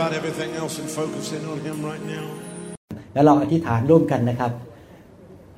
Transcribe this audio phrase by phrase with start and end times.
[0.00, 2.26] about everything else and focus in on Him right now.
[3.14, 4.52] แล้วเราอธิษฐานร่วมกันนะครับ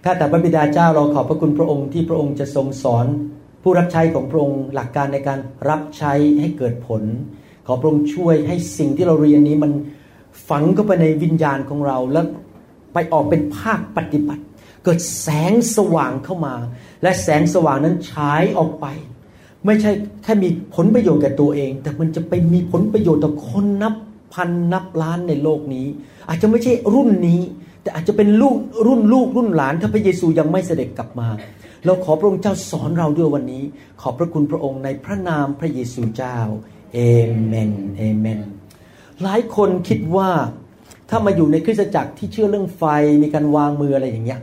[0.04, 3.06] ข้าแต่พระบิดาเจ้าเราขอบพระคุณพระองค์ที่พระองค์จะทรงสอน
[3.62, 7.02] ผู้รับใช้ของพระองค์หลักการในการรับใช้ให้เกิดผล
[7.66, 9.72] ขอพระองค์ช่วยให้สิ่งที่เราเรียนนี้มัน
[10.48, 12.24] ฝังเข้าไปในวิญญาณของเราแล้ว
[12.92, 14.44] ไปออกเป็นภาคปฏิบัติ
[14.84, 16.54] เกิดแสงสว่างเข้ามา
[17.02, 18.86] และแสงสว่างนั้นฉายออกไป
[19.66, 19.90] ไม่ใช่
[20.22, 23.94] แค่มีผลประโยชน์แก่ตัวเอง แต่มันจะไปมีผลประโยชน์ต่อคนนับ
[24.32, 25.86] พันนับล้านในโลกนี้
[26.28, 27.40] อาจจะไม่ใช่รุ่นนี้
[27.82, 31.28] แต่อาจจะเป็นลูกรุ่นลูกรุ่นหลาน ถ้าพระเยซูยังไม่เสด็จกลับมา
[31.84, 33.62] เราขอพระองค์เจ้าสอนเราด้วยวันนี้
[34.00, 36.38] ขอบพระคุณพระองค์ในพระนามพระเยซูเจ้า
[36.94, 36.98] เอ
[37.46, 38.40] เมนเอเมน
[39.22, 40.30] หลายคนคิดว่า
[41.10, 42.82] ถ้ามาอยู่ในคริสตจักรที่เชื่อเรื่องไฟ
[43.22, 44.40] มีการวางมืออะไรอย่างเงี้ย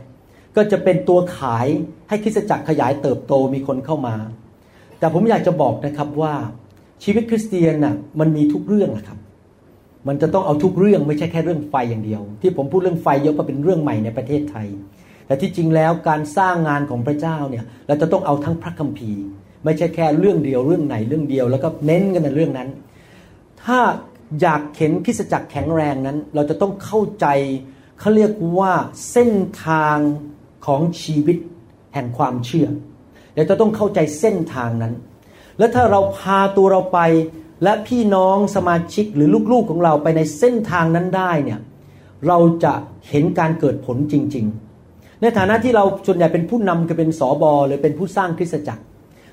[0.56, 1.66] ก็จะเป็นตัวขาย
[2.08, 4.16] ให้คริสตจักรขยายเติบโตมีคนเข้ามา
[4.98, 6.34] แต่ผมอยากจะบอกนะครับว่า
[7.04, 9.18] ชีวิตคริสเตียนน่ะมันมีทุกเรื่องนะครับ
[10.08, 14.68] มันจะต้องเอาทุกเรื่องไม่ใช่แค่เรื่องไฟอย่างเดียว ที่ผมพูดเรื่องไฟเยอะเพราะเป็นเรื่องใหม่ในประเทศไทย
[15.26, 19.22] แต่ที่จริงแล้วการสร้างงานของพระเจ้าเนี่ยเราจะต้องเอาทั้งพระคัมภีร์
[19.64, 22.68] ไม่ใช่แค่เรื่องเดียวเรื่องไหนเรื่องเดียว แล้วก็เน้นกันในเรื่องนั้น
[23.62, 23.78] ถ้า
[24.40, 27.26] อยากเห็นคิสจักรแข็งแรงนั้น เราจะต้องเข้าใจ
[27.98, 28.72] เขาเรียกว่า
[29.10, 29.32] เส้น
[29.66, 29.98] ทาง
[30.66, 31.36] ของชีวิต
[31.94, 32.68] แห่งความเชื่อ
[33.34, 34.94] เราจะต้องเข้าใจเส้นทางนั้น
[35.58, 36.98] แล้วถ้าเราพาตัวเราไป
[37.62, 41.60] และพี่น้องสมาชิกหรือลูกๆของเราไปในเส้นทางนั้นได้เนี่ย
[42.28, 42.72] เราจะ
[43.10, 44.46] เห็นการเกิดผลจริง
[44.84, 48.82] ๆ ในฐานะที่เราส่วนใหญ่เป็นผู้นำก็เป็นสอบอหรือเป็นผู้สร้างคริสตจักร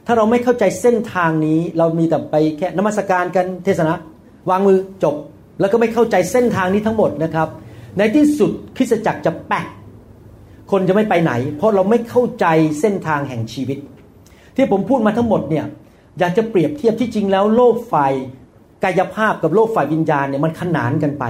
[0.05, 3.93] ถ้าเราไม่เข้าใจเส้นทางนี้เรามีแต่ไปแค่นมัสการกันเทศนา
[4.49, 5.15] วางมือจบ
[5.59, 7.47] แล้วก็ไม่เข้าใจเส้นทางนี้ทั้งหมดนะครับ
[7.97, 9.65] ในที่สุดคริสตจักรจะแปะ
[10.71, 12.45] คนจะไม่ไปไหน เพราะเราไม่เข้าใจ
[12.79, 13.77] เส้นทางแห่งชีวิต
[14.55, 15.65] ที่ผมพูดมาทั้งหมดเนี่ย
[16.19, 18.13] อยากจะเปรียบเทียบที่จริงแล้วโลกฝ่าย
[18.83, 21.25] กายภาพกับโลกฝ่ายวิญญาณเนี่ยมันขนานกันไป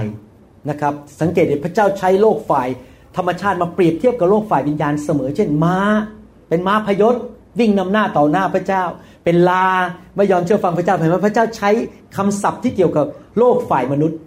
[0.70, 2.68] นะครับสังเกตเห็นพระเจ้าใช้โลกฝ่าย
[3.16, 5.76] ธรรมชาติมาเปรียบเทียบกับโลกฝ่ายวิญญาณเสมอ เช่นม้า
[6.48, 7.14] เป็นม้าพยศ
[7.58, 8.82] วิ่งนำหน้าต่อหน้าพระเจ้า
[9.24, 9.66] เป็นลา
[10.16, 11.70] ไม่ยอมเชื่อฟังพระเจ้าเห็นไหมพระเจ้าใช้
[12.16, 13.06] คำศัพท์ที่เกี่ยวกับ
[13.38, 14.18] โลกฝ่ายมนุษย์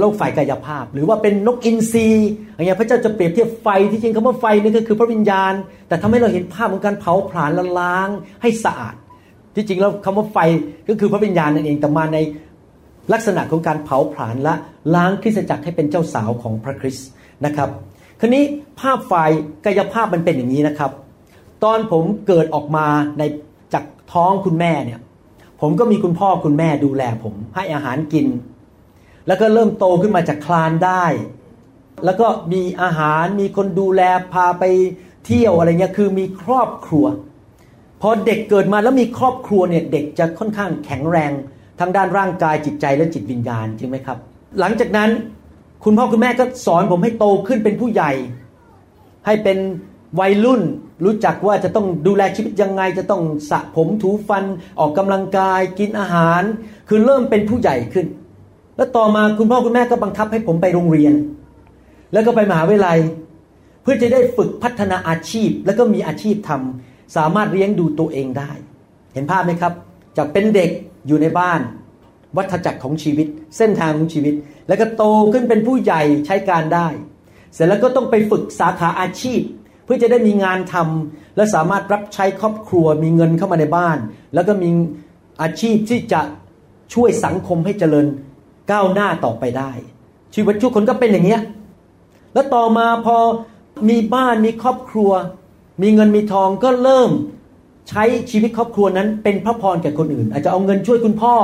[0.00, 2.08] โลกฝ่ายกายภาพ หรือว่าเป็นนกอินทรี
[2.54, 5.52] อย่างเงี้ยพระเจ้าจะเปรียบเทียบไฟที่จริงคำว่าไฟนี่ก็คือพระวิญญาณ
[5.88, 8.08] แต่ทำให้เราเห็นภาพของการเผาผลาญละล้าง
[8.42, 8.94] ให้สะอาด
[9.54, 10.38] ที่จริงแล้วคำว่าไฟ
[10.88, 12.18] ก็คือพระวิญญาณนั่นเองแต่มาใน
[13.12, 14.54] ลักษณะของการเผาผลาญและ
[14.94, 17.08] ล้างคริสตจักรให้เป็นเจ้าสาวของพระคริสต์
[17.44, 17.68] นะครับ
[18.20, 18.44] คราวนี้
[18.80, 19.14] ภาพไฟ
[19.64, 20.90] กายภาพมันเป็นอย่างนี้นะครับ
[21.64, 22.86] ตอนผมเกิดออกมา
[23.18, 23.22] ใน
[23.74, 25.00] จากท้องคุณแม่เนี่ย
[25.60, 28.26] ผมก็มีคุณพ่อคุณแม่ดูแลผมให้อาหารกิน
[29.26, 31.04] แล้วก็เริ่มโตขึ้นมาจากคลานได้
[32.04, 34.02] แล้วก็มีอาหารมีคนดูแล
[34.32, 34.64] พาไป
[35.26, 37.06] เที่ยวอะไรเงี้ยคือมีครอบครัว
[38.00, 41.32] พอเด็กเกิดมาแล้วมีครอบครัวเนี่ยเด็กจะค่อนข้างแข็งแรง
[41.80, 44.18] ทั้งด้านร่างกายจิตใจและจิตวิญญาณจริงไหมครับ
[44.60, 45.10] หลังจากนั้น
[45.84, 48.12] คุณพ่อคุณแม่ก็สอนผมให้โตขึ้นเป็นผู้ใหญ่
[49.26, 49.58] ให้เป็น
[50.20, 50.62] วัยรุ่น
[51.04, 54.44] รู้จักว่าจะต้องดูแลชีวิตยังไง จะต้องสระผมถูฟัน
[54.78, 56.42] ออกกำลังกาย กินอาหาร
[56.88, 58.06] คือเริ่มเป็นผู้ใหญ่ขึ้น
[58.76, 61.14] แล้วต่อมาคุณพ่อคุณแม่ก็บังคับให้ผมไปโรงเรียน
[62.12, 62.98] แล้วก็ไปมหาวิทยาลัย
[63.82, 68.50] เพื่อจะได้ฝึกพัฒนาอาชีพ แล้วก็มีอาชีพทำ สามารถเลี้ยงดูตัวเองได้
[69.14, 69.72] เห็นภาพไหมครับ
[70.16, 70.70] จากเป็นเด็ก
[71.06, 71.60] อยู่ในบ้าน
[72.36, 73.26] วัฏจักรของชีวิต
[73.56, 74.34] เส้นทางของชีวิต
[74.68, 76.88] แล้วก็โตขึ้นเป็นผู้ใหญ่ใช้การได้
[77.54, 79.40] เสร็จแล้วก็ต้องไปฝึกสาขาอาชีพ
[79.84, 83.98] เพื่อจะได้มีงานทำและสามารถรับใช้ครอบครัวมีเงินเข้ามาในบ้าน
[84.34, 84.70] แล้วก็มี
[85.42, 86.20] อาชีพที่จะ
[86.94, 88.06] ช่วยสังคมให้เจริญ
[88.70, 89.70] ก้าวหน้าต่อไปได้
[90.34, 91.42] ชีวิตทุกคนก็เป็นอย่างเงี้ย
[92.32, 93.16] แล้วต่อมาพอ
[93.88, 95.10] มีบ้านมีครอบครัว
[95.82, 97.10] มีเงินมีทองก็เริ่ม
[97.88, 101.34] ใช้ชีวิตครอบครัวนั้นเป็นพระพรแก่คนอื่น อาจจะเอาเงินช่วยคุณพ่อ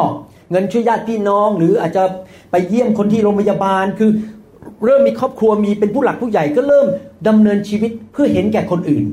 [0.50, 2.02] เงินช่วยญาติพี่น้อง หรืออาจจะ
[2.50, 4.10] ไปเยี่ยมคนที่โรงพยาบาล คือ
[4.84, 6.86] เริ่มมีครอบครัวมีเป็นผู้หลักผู้ใหญ่ก็เริ่ม
[7.28, 9.04] ดำเนินชีวิตเพื่อเห็นแก่คนอื่น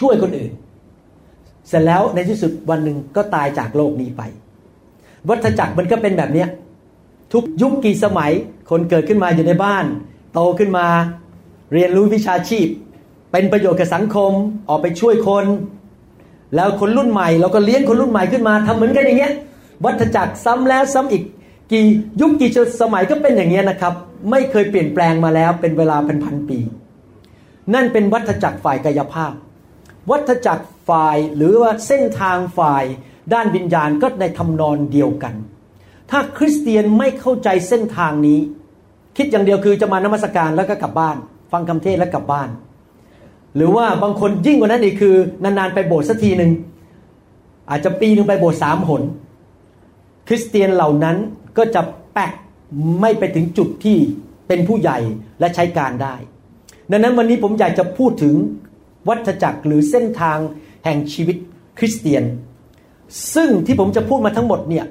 [0.00, 0.52] ช่วยคนอื่น
[1.68, 4.22] เสร็จแล้วในที่สุดวันหนึ่งก็ตายจากโลกนี้ไป
[5.28, 6.48] วัฏจักรมันก็เป็นแบบเนี้ย
[7.32, 8.32] ทุกยุคกี่สมัย
[8.70, 9.84] คนเกิดขึ้นมาอยู่ในบ้าน
[10.32, 10.86] โตขึ้นมา
[11.72, 12.66] เรียนรู้วิชาชีพ
[13.36, 14.32] เป็นประโยชน์กับสังคม
[14.68, 15.46] ออกไปช่วยคน
[16.54, 19.32] แล้วคนรุ่นใหม่ เราก็เลี้ยงคนรุ่นใหม่ขึ้นมาทำเหมือนกันอย่างเงี้ย
[19.84, 21.24] วัฏจักรซ้ำแล้วซ้ำอีก
[21.72, 21.84] กี่
[22.20, 22.50] ยุคกี่
[22.82, 23.94] สมัยก็เป็นอย่างเงี้ยนะครับ
[24.30, 26.58] ไม่เคยเปลี่ยนแปลงมาแล้วเป็นเวลาเป็นพันปี
[27.74, 29.32] นั่นเป็นวัฏจักรฝ่ายกายภาพ
[30.10, 32.84] วัฏจักรฝ่ายหรือว่าเส้นทางฝ่าย
[33.34, 35.34] ด้านวิญญาณก็ในทำนอนเดียวกัน
[36.10, 38.40] ถ้าคริสเตียนไม่เข้าใจเส้นทางนี้
[39.16, 41.16] คิดอย่างเดียวคือจะมานมัสการแล้วก็กลับบ้าน
[41.52, 42.50] ฟังคำเทศแล้วกลับบ้าน
[43.56, 46.50] หรือว่าบางคนยิ่งกว่านั้นอีกคือนานๆไปโบสถ์สักทีหนึ่ง
[47.70, 49.02] อาจจะปีหนึ่งไปโบสถ์สามหน
[50.28, 51.16] คริสเตียนเหล่านั้น
[51.58, 51.82] ก็จะ
[52.14, 52.32] แปะ
[53.00, 53.98] ไม่ไปถึงจุดที่
[54.48, 54.98] เป็นผู้ใหญ่
[55.40, 56.14] และใช้การได้
[56.90, 58.34] ดังนั้นวันนี้ผมอยากจะพูดถึง
[59.08, 60.38] วัฏจักรหรือเส้นทาง
[60.84, 61.36] แห่งชีวิต
[61.78, 62.24] คริสเตียน
[63.34, 64.86] ซึ่งที่ผมจะพูดมาทั้งหมดเนี่ย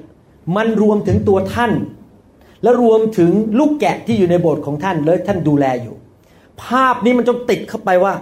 [0.56, 1.72] มันรวมถึงตัวท่าน
[2.62, 5.96] และรวมถึงลูกแกะที่อยู่ในโบสถ์ของท่านและท่านดูแลอยู่
[6.62, 8.14] ภาพนี้มันจงติดเข้าไปว่า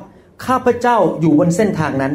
[0.46, 2.14] ข้าพเจ้าอยู่บนเส้นทางนั้น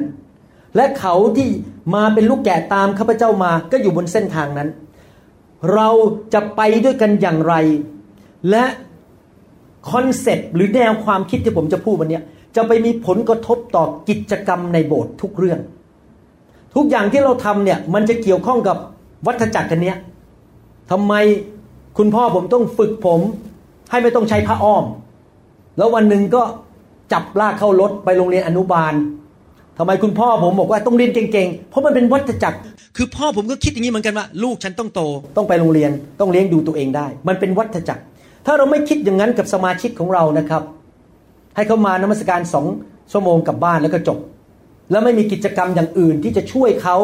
[0.76, 1.50] และเขาที่
[1.96, 4.70] มาเป็นลูกแกะตามข้าพเจ้ามาก็อยู่บนเส้นทางนั้น
[5.74, 5.90] เรา
[6.34, 7.54] จะไปด้วยกันอย่างไร
[8.50, 8.64] และ
[9.92, 12.22] คอนเซปต์หรือแนวความคิดที่ผมจะพูดวันนี้
[12.56, 15.60] จะไปมีผลกระทบต่อกิจกรรมในโบสถ์ทุกเรื่อง
[16.76, 18.78] ทุกอย่างที่เราทำเนี่ยมันจะเกี่ยวข้องกับ
[19.26, 19.98] วัฏจักรกันเนี้ย
[20.92, 21.14] ทำไม
[21.98, 23.22] คุณพ่อผมต้องฝึกผม
[23.90, 24.86] ให้ไม่ต้องใช้ผ้าอ้อม
[25.78, 26.44] แล้ววันหนึ่งก็
[27.14, 28.94] จับลากเข้ารถไปโรงเรียนอนุบาล
[29.78, 32.58] ทำไมคุณพ่อผมบอกว่าต้องเรียนเก่งๆ เพราะมันเป็นวัฏจักร
[32.98, 35.02] คือพ่อผมก็คิดอย่างนี้เหมือนกันว่า ลูกฉันต้องโต
[35.38, 38.04] ต้องไปโรงเรียนต้องเลี้ยงดูตัวเองได้ มันเป็นวัฏจักร
[38.46, 40.64] ถ้าเราไม่คิดอย่างนั้นกับสมาชิกของเรานะครับ
[41.56, 42.66] ให้เขามานมัสการสอง
[43.12, 44.20] ชั่วโมงกลับบ้านแล้วก็จบ
[44.92, 46.98] แล้วไม่มีกิจกรรมอย่างอื่นที่จะช่วยเขา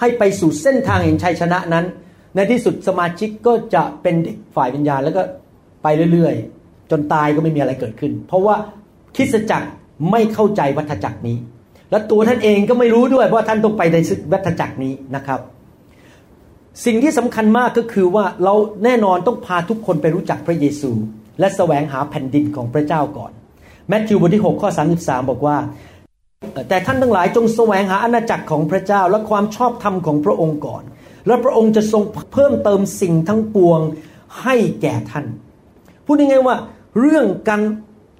[0.00, 1.84] ให้ไปสู่เส้นทางแห่งชัยชนะนั้น
[2.34, 5.22] ในที่สุดสมาชิกก็จะเป็นเด็กฝ่ายวิญญาณแล้วก็
[5.82, 8.56] ไปเรื่อยๆ จนตายก็ไม่มีอะไรเกิดขึ้น เพราะว่า
[9.18, 9.68] คริสตจักร
[10.10, 11.38] ไม่เข้าใจวัฏจักรนี้
[11.90, 13.96] และตัวท่านเองก็ไม่รู้ด้วยว่าท่านต้องไปใน
[14.32, 15.40] วัฏจักรนี้นะครับ
[16.84, 18.54] สิ่งที่สำคัญมากก็คือว่าเรา
[18.84, 20.90] แน่นอนต้องพาทุกคนไปรู้จักพระเยซู
[21.40, 23.32] และแสวงหาแผ่นดินของพระเจ้าก่อน
[23.88, 25.56] แมทธิวบทที่6ข้อ33 บอกว่า
[26.68, 30.82] แต่ท่านทั้งหลายจงแสวงหาอาณาจักรของพระเจ้าและความชอบธรรมของพระองค์ก่อน
[31.26, 33.80] แล้วพระองค์จะทรงเพิ่มเติมสิ่งทั้งปวง
[34.42, 35.26] ให้แก่ท่าน
[36.04, 36.56] พูดง่ายๆว่า
[36.98, 37.62] เรื่องการ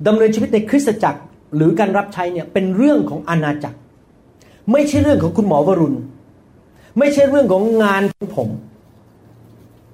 [0.06, 1.20] ดำเนินชีวิตในคริสตจักร
[1.56, 3.78] หรือการรับใช้เนี่ยเป็นเรื่องของอาณาจักร
[4.72, 5.98] ไม่ใช่เรื่องของคุณหมอวรุณ
[6.98, 8.48] ไม่ใช่เรื่องของงานของผม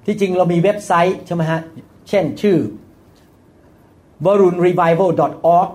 [0.06, 1.60] ที่จริงเรามีเว็บไซต์ใช่ไหมฮะ
[2.08, 2.56] เช่นชื่อ
[4.24, 5.10] v a r u n revival
[5.56, 5.68] org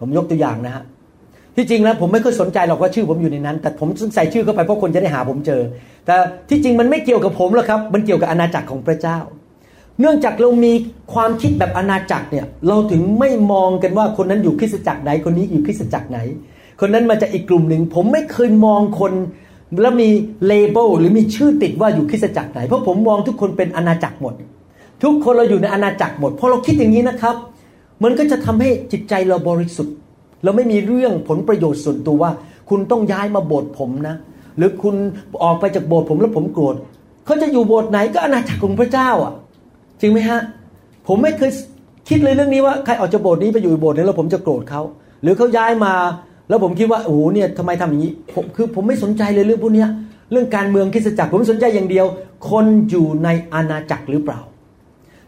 [0.00, 0.84] ผมยกตัวอย่างนะฮะ
[1.56, 5.62] ที่จริงแล้วผมไม่ค่อยสนใจหรอกว่าชื่อผมอยู่ในนั้น แต่ผมใส่ชื่อเข้าไปเพราะคนจะได้หาผมเจอ
[6.06, 6.14] แต่
[6.48, 9.18] ที่จริงมันไม่เกี่ยวกับผมหรอกครับ มันเกี่ยวกับอาณาจักรของพระเจ้า
[10.00, 10.72] เนื่องจากเรามี
[11.14, 16.18] ความคิดแบบอาณาจักรเนี่ย เราถึงไม่มองกันว่าคนนั้นอยู่คริสตจักรไหน คนนี้อยู่คริสตจักรไหน
[16.80, 19.12] คนนั้นมาจากอีกกลุ่มหนึ่ง ผมไม่เคยมองคน
[19.82, 20.08] แล้วมี
[20.46, 24.34] เลเบลหรือมีชื่อติดว่าอยู่คริสตจักรไหน เพราะผมมองทุกคนเป็นอาณาจักรหมด
[25.02, 27.36] ทุกคนเราอยู่ในอาณาจักรหมด พอเราคิดอย่างนี้นะครับ
[28.02, 29.94] มันก็จะทำให้จิตใจเราบริสุทธิ์
[30.44, 32.30] เราไม่มีเรื่องผลประโยชน์ส่วนตัวว่า
[32.68, 34.16] คุณต้องย้ายมาโบสถ์ผมนะ
[34.56, 34.94] หรือคุณ
[35.44, 36.74] ออกไปจากโบสถ์ผมแล้วผมโกรธ
[37.26, 39.34] เขาจะอยู่โบสถ์ไหนก็อาณาจักรของพระเจ้าอะ
[40.00, 40.40] จริงไหมฮะ
[41.06, 41.50] ผมไม่เคย
[42.08, 44.82] คิดเลยเรื่องนี้ว่าใครออกจากโบสถ์นี้ไปอยู่โบสถ์นี้แล้วผมจะโกรธเขา
[45.22, 45.94] หรือเขาย้ายมา
[46.48, 49.86] แล้วผมคิดว่าโอ้โหเนี่ยทำไมทำอย่างนี้ผมคือผมไม่สนใจเลยเรื่องพวกนี้
[50.30, 52.06] เรื่องการเมืองคริสตจักรผมสนใจอย่างเดียว
[52.50, 54.40] คนอยู่ในอาณาจักรหรือเปล่า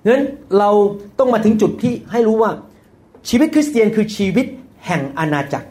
[0.02, 0.24] ดังนั้น
[0.58, 0.70] เรา
[1.18, 2.50] ต้องมาถึงจุดที่ให้รู้ว่า
[3.28, 4.46] ชีวิตคริสเตียนคือชีวิต
[4.86, 5.68] แห่งอาณาจักร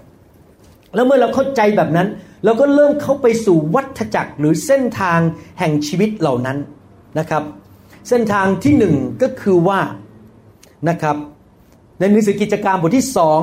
[0.95, 2.07] แล้วเมื่อเราเข้าใจแบบนั้น
[2.45, 5.19] เราก็เริ่มเข้าไปสู่วัฏจักรหรือเส้นทาง
[5.59, 6.57] แห่งชีวิตเหล่านั้น
[7.19, 7.43] นะครับ
[8.09, 9.79] เส้นทางที่หนึ่งก็คือว่า
[10.89, 11.15] นะครับ
[11.99, 13.41] ในหนังสือกิจการบทที่สอง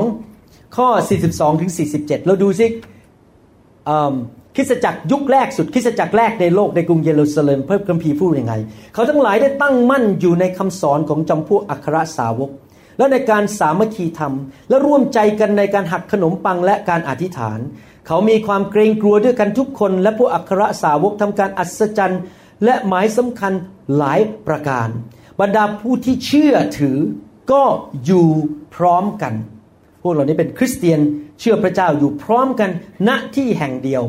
[0.76, 0.88] ข้อ
[1.26, 2.66] 42ถึง47 เราดูซิ
[4.56, 8.54] คริสตจักรยุคแรกสุดคริสตจักรแรกในโลกในกรุงเยรูซาเล็มเพิ่มคัมภีร์พูดยังไง
[8.94, 12.50] เขาทั้งหลายได้ตั้งมั่นอยู่ในคำสอนของจำพวกอัครสาวก
[12.98, 14.34] และในการสามัคคีธรรม
[14.68, 17.58] และร่วมใจกันในการหักขนมปังและการอธิษฐาน
[18.06, 22.20] เขามีความเกรงกลัวด้วยกันทุกคน และพวกอัครสาวกทำการอัศจรรย์
[22.64, 23.52] และหมายสำคัญ
[23.96, 24.88] หลายประการ
[25.40, 26.98] บรรดาผู้ที่เชื่อถือ
[27.52, 27.62] ก็
[28.04, 28.28] อยู่
[28.76, 29.34] พร้อมกัน
[30.02, 31.00] พวกเหล่านี้เป็นคริสเตียน
[31.40, 32.70] เชื่อพระเจ้าอยู่พร้อมกัน
[33.08, 34.02] ณที่แห่งเดียว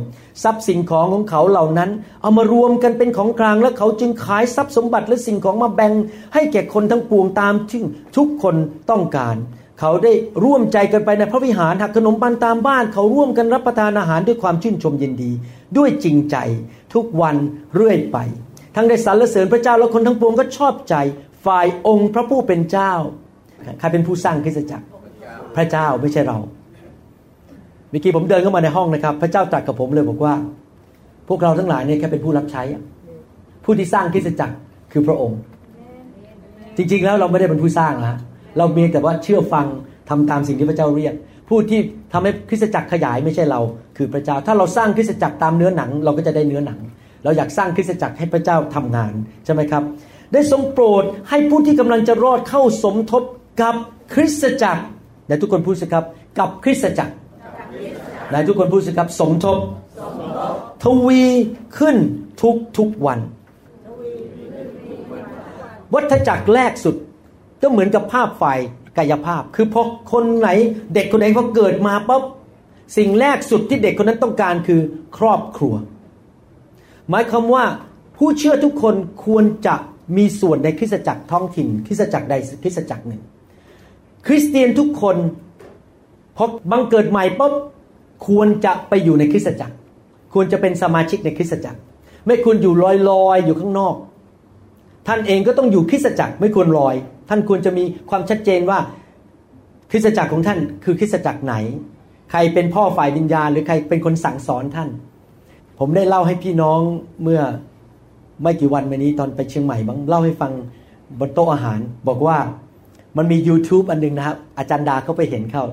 [0.44, 1.89] ทรัพย์สินของของเขาเหล่านั้น
[2.22, 5.94] เอามารวมกันเป็นของกลางแล้วเขาจึงขายทรัพย์สมบัติและสิ่งของมาแบ่ง
[6.34, 7.82] ให้แก่คนทั้งปวงตามที่
[8.18, 8.56] ทุกคน
[8.89, 9.36] ต้องการ
[9.80, 10.13] เขาได้
[10.44, 15.32] ร่วมใจกันไปในพระวิหารหักขนมปังตามบ้าน เขาร่วมกันรับประทานอาหารด้วยความชื่นชมยินดี
[15.77, 16.36] ด้วยจริงใจ
[16.94, 17.36] ทุกวัน
[17.75, 18.17] เรื่อยไป
[18.75, 20.96] ทั้งได้สรรเสริญพระเจ้าและคนทั้งปวงก็ชอบใจ
[21.46, 22.94] ฝ่ายองค์พระผู้เป็นเจ้า
[23.79, 24.86] ใครเป็นผู้สร้างคริสตจักร
[25.56, 26.38] พระเจ้าไม่ใช่เรา
[27.89, 30.34] เมื่อกี้ผมเดินเข้ามาในห้องนะครับ พระเจ้าตรัสกับผมเลยบอกว่า
[31.27, 32.63] พวกเราทั้งหลายเนี่ยแค่เป็นผู้รับใช้
[33.63, 34.56] ผู้ที่สร้างคริสตจักร
[34.91, 35.39] คือพระองค์
[36.77, 38.17] จริงๆแล้วเราไม่ได้เป็นผู้สร้างนะ
[38.58, 39.65] เราเพียงแต่ว่าเชื่อฟัง
[40.10, 41.13] ทำตามสิ่งที่พระเจ้าเรียก
[41.50, 41.79] ผู้ที่
[42.13, 43.60] ทำให้คริสตจักรขยายไม่ใช่เรา
[43.98, 46.80] คือพระเจ้าถ้าเราสร้างคริสตจักรตามเนื้อหนัง เราก็จะได้เนื้อหนัง
[47.24, 49.13] เราอยากสร้างคริสตจักรให้พระเจ้าทำงาน
[49.46, 49.84] ใช่ไหมครับ
[50.34, 53.24] ได้ทรงโปรดให้ผู้ที่กำลังจะรอดเข้าสมทบ
[53.62, 53.75] กับ
[54.13, 54.84] คริสตจักร
[55.27, 56.06] แต่ทุกคนพูดสิครับ
[56.39, 57.13] กับคริสตจักร
[58.34, 59.58] นายทุกคนพูดสิครับสมทบ
[60.84, 61.24] ทวี
[61.77, 61.96] ขึ้น
[62.42, 63.20] ทุกทุกวัน
[65.94, 66.96] วัฏจักรแรกสุด
[67.62, 68.60] ก็เหมือนกับภาพฝ่าย
[68.98, 70.50] กายภาพ คือพอคนไหน
[70.94, 72.22] เด็กคนไหนพอเกิดมาปั๊บ
[72.98, 74.82] สิ่งแรกสุดที่เด็กคนนั้นต้องการคือ
[75.17, 75.74] ครอบครัว
[77.10, 77.65] หมายความว่า
[78.17, 79.75] ผู้เชื่อทุกคนควรจะ
[80.17, 83.22] มีส่วนในคริสตจักรท้องถิ่น คริสตจักรใดคริสตจักรหนึ่ง
[84.27, 85.17] คริสเตียนทุกคน
[86.38, 87.53] พอบังเกิดใหม่ปั๊บ
[88.27, 89.75] ควรจะไปอยู่ในคริสตจักร
[90.34, 91.79] ควรจะเป็นสมาชิกในคริสตจักร
[92.27, 93.96] ไม่ควรอยู่ลอยลอยอยู่ข้างนอก
[95.08, 96.96] ท่านเองก็ต้องอยู่คริสตจักรไม่ควรลอย
[97.29, 98.79] ท่านควรจะมีความชัดเจนว่า
[99.91, 101.56] คริสตจักรของท่านคือคริสตจักรไหน
[102.31, 104.89] ใครเป็นพ่อฝ่ายวิญญาณ หรือใครเป็นคนสั่งสอนท่าน
[105.79, 106.79] ผมได้เล่าให้พี่น้อง
[107.24, 107.41] เมื่อ
[108.43, 110.51] ไม่กี่วันมานี้ตอนไปเชียงใหม่บ้างเล่าให้ฟัง
[111.19, 112.38] บนโต๊ะอาหาร บอกว่า
[113.17, 115.63] มันมี YouTube อันหนึงนะครับ อาจารย์ดาเขาไปเห็นเข้า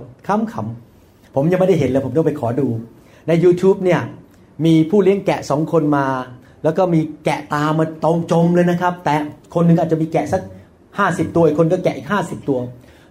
[0.53, 2.67] ขำๆผมยังไม่ได้เห็นเลย ผมต้องไปขอดู
[3.29, 4.01] ใน YouTube เนี่ย
[4.65, 6.07] มีผู้เลี้ยงแกะสองคนมา
[6.65, 9.15] แล้วก็มีแกะตามมาตรงจมเลยนะครับ แต่
[9.55, 10.43] คนหนึงอาจจะมีแกะสัก
[10.99, 12.59] ห้าสิบตัวคนก็แกะอีกห้าสิบตัว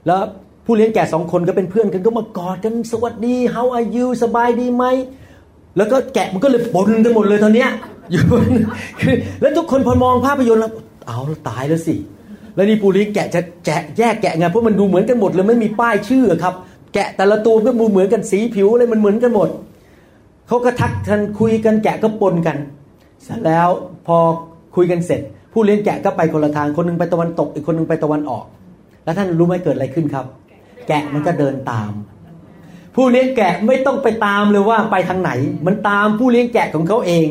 [0.05, 0.21] แล้ว
[0.65, 4.85] ผู้เลี้ยงแกะสองคนก็เป็นเพื่อนกันก็มากอดกันสวัสดี how are you สบายดีไหม
[5.77, 7.69] แล้วก็แกะมันก็เลยปนกันหมดเลยตอนเนี้ย
[8.11, 8.23] อยู่
[9.01, 10.71] คือแล้วทุกคนพอมองภาพยนตร์แล้ว
[11.07, 11.95] เอาตายแล้วสิ
[12.55, 16.53] แล้วนี่ปูริแกะจะแกะแยกแกะไงเพราะมันดูเหมือนกันหมดเลยไม่มีป้ายชื่อครับ
[16.93, 19.49] แกะแต่ละตัวก็ดูเหมือนกันสีผิวอะไรมันเหมือนกันหมด
[20.47, 22.57] เขาก็ทักกันคุยกันแกะก็ปนกัน
[23.23, 23.67] เสร็จแล้ว
[24.07, 24.17] พอ
[24.75, 25.21] คุยกันเสร็จ
[25.53, 28.45] ผู้เลี้ยงแกะก็ไปคนละทางคนหนึงไปตะวันตกอีกคนหนึงไปตะวันออก
[29.03, 30.25] แล้วท่านรู้ไหมเกิดอะไรขึ้นครับ
[30.87, 31.91] แกะมันก็เดินตาม
[32.95, 35.31] ผู้เลี้ยงแกะไม่ต้องไปตามเลยว่าไปทางไหน
[35.65, 37.27] มันตามผู้เลี้ยงแกะของเขาเอง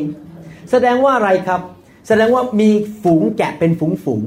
[0.71, 1.61] แสดงว่าอะไรครับ
[2.07, 2.69] แสดงว่ามี
[3.03, 4.23] ฝูงแกะเป็นฝูงฝูง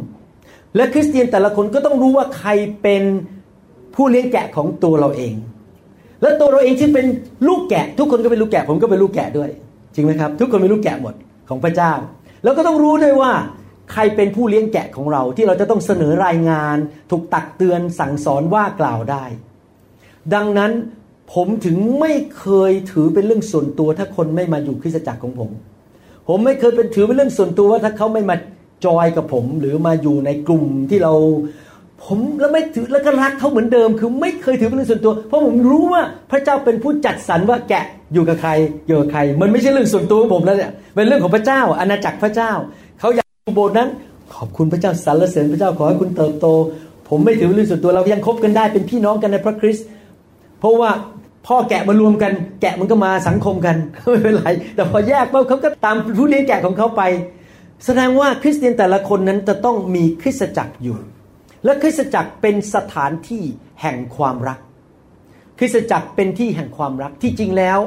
[0.77, 2.51] และคริสเตียนแต่ละคนก็ต้องรู้ว่าใคร
[2.83, 3.03] เป็น
[3.95, 5.35] ผู้เลี้ยงแกะของตัวเราเอง
[6.23, 7.07] และตัวเราเองที่เป็น
[7.49, 9.51] ลูกแกะ ทุกคนก็เป็นลูกแกะ ผมก็เป็นลูกแกะด้วย
[9.95, 11.15] จริงไหมครับ ทุกคนเป็นลูกแกะหมด
[11.49, 11.93] ของพระเจ้า
[12.45, 13.33] แล้วก็ต้องรู้ด้วยว่า
[13.93, 16.77] ใครเป็นผู้เลี้ยงแกะของเราที่เราจะต้องเสนอรายงาน
[17.11, 19.25] ถูกตักเตือนสั่งสอนว่ากล่าวได้
[20.35, 20.73] ดังนั้น
[21.35, 25.51] ผมถึงไม่เคยถือเป็นเรื่องส่วนตัวถ้าคนไม่มาอยู่คริสตจักรของผม
[26.29, 28.37] ผมไม่เคยเป็นถือเป็นเรื่องส่วนตัวว่าถ้าเขาไม่มา
[28.87, 31.15] จอยกับผมหรือมาอยู่ในกลุ่มที่เรา
[32.05, 38.51] ผมแล้วไม่ถือแล้วก็รักเขาเหมือนเดิม คือไม่เคยถือเป็นเรื่องส่วนตัว เพราะผมรู้ว่าพระเจ้าเป็นผู้จัดสรรว่าแกะอยู่กับใคร
[38.87, 42.53] อยู่กับใคร มันไม่ใช่เรื่องส่วนตัวของผมแล้วเนี่ยเป็นเรื่องของพระเจ้าอาณาจักรพระเจ้า
[43.55, 43.91] โบสถ์นั้น
[44.35, 46.47] ขอบคุณพระเจ้าสรรเสริญพระเจ้าขอให้คุณเติบโต
[47.09, 49.87] ผมไม่ถือเป็นเรื่องส่วนตัวเรายังคบกันได้เป็นพี่น้องกันในพระคริสต์
[50.61, 50.91] เพราะว่า
[51.47, 53.77] พ่อแกะมารวมกัน แกะมันก็มาสังคมกัน
[54.11, 57.03] ไม่เป็นไรแต่พอแยกปั๊บเขาก็ตามผู้เลี้ยงแกะของเขาไป
[57.85, 60.97] แสดงว่าคริสเตียนแต่ละคนนั้นจะต้องมีคริสตจักรอยู่
[61.65, 63.43] และคริสตจักรเป็นสถานที่
[63.83, 64.59] แห่งความรัก
[65.59, 67.79] คริสตจักรเป็นที่แห่งความรักที่จริงแล้ว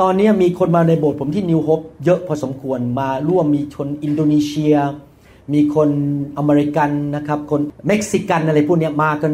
[0.00, 4.76] ตอนนี้มีคนมาในโบสถ์ผมที่ New Hope เยอะพอสมควรมาร่วมมีชนอินโดนีเซีย
[5.52, 5.88] มีคน
[6.38, 9.32] อเมริกันนะครับ คนเม็กซิกันอะไรพวกนี้มากัน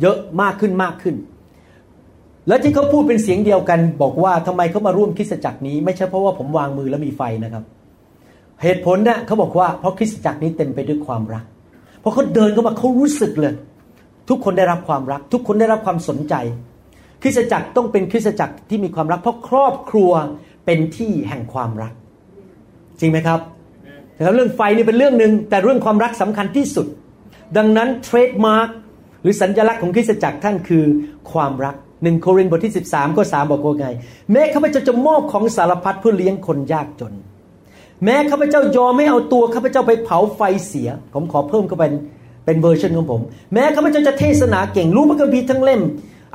[0.00, 1.16] เยอะมากขึ้นมากขึ้น
[2.48, 7.64] แล้วที่เขาพูดเป็นเสียงเดียวกัน บอกว่าทำไมเขามาร่วมคริสตจักรนี้ ไม่ใช่เพราะว่าผมวางมือแล้วมีไฟนะครับ
[8.62, 11.44] เหตุผลนะเขาบอกว่าเพราะคริสตจักรนี้เต็มไปด้วยความรัก
[12.02, 13.54] พอเขาเดินเข้ามาเขารู้สึกเลย
[14.28, 16.34] ทุกคนได้รับความรัก ทุกคนได้รับความสนใจ
[17.22, 20.12] คริสตจักรต้องเป็นคริสตจักรที่มีความรัก เพราะครอบครัว
[20.66, 21.92] เป็นที่แห่งความรัก
[23.00, 23.40] จริงไหมครับ
[24.14, 26.86] แต่เรื่องไฟนี่เป็นเรื่องหนึ่งแต่เรื่องความรักสำคัญที่สุด
[27.56, 28.68] ดังนั้นเทรดมาร์ก
[29.22, 30.84] หรือสัญลักษณ์ของคริสตจักรท่านคือ
[31.32, 33.88] ความรักหนึ่งโครินธ์บทที่ 13ข้อ3บอกว่าไง
[34.32, 37.12] แม้ข้าพเจ้าจะมอบของสารพัดเพื่อเลี้ยงคนยากจน
[38.04, 41.84] แม้ข้าพเจ้ายอมไม่เอาตัวข้าพเจ้าไปเผาไฟเสีย ผมขอเพิ่มเข้าไป
[42.44, 43.20] เป็นเวอร์ชันของผม
[43.52, 45.80] แม้ข้าพเจ้าจะเทศนาเก่งรู้พระคัมภีร์ทั้งเล่ม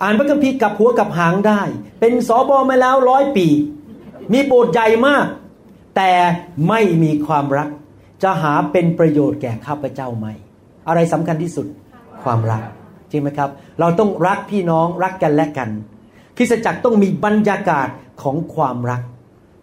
[0.02, 1.62] อ่านพระคัมภีร์กับหัวกับหางได้
[2.00, 3.48] เป็นสอบอมาแล้วร้อยปี
[4.32, 5.26] มีโบสถ์ใหญ่มาก
[5.96, 6.12] แต่
[6.70, 7.70] ไม่มีความรัก
[8.24, 10.28] จะหาเป็นประโยชน์แก่ข้าพเจ้าไหม
[10.88, 11.68] อะไรสำคัญที่สุด
[12.24, 12.62] ความรัก
[13.12, 13.50] จริงไหมครับ
[13.80, 15.70] เราต้องรักพี่น้องรักกันและกัน
[16.38, 17.88] คริสตจักรต้องมีบรรยากาศ
[18.22, 19.02] ของความรัก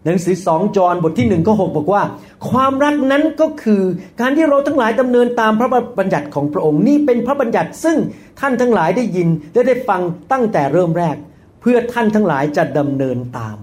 [0.04, 2.02] หนังสือสองจอห์นบทที่หนึ่งก็หกบอกว่า
[2.50, 3.82] ความรักนั้นก็คือ
[4.20, 5.68] การที่เราทั้งหลายดำเนินตามพระ
[5.98, 7.96] บัญญัติของพระองค์นี่เป็นพระบัญญัติซึ่ง
[8.40, 10.00] ท่านทั้งหลายได้ยินและได้ฟัง
[10.32, 11.16] ตั้งแต่เริ่มแรก
[11.60, 13.56] เพื่อท่านทั้งหลายจะดำเนินตาม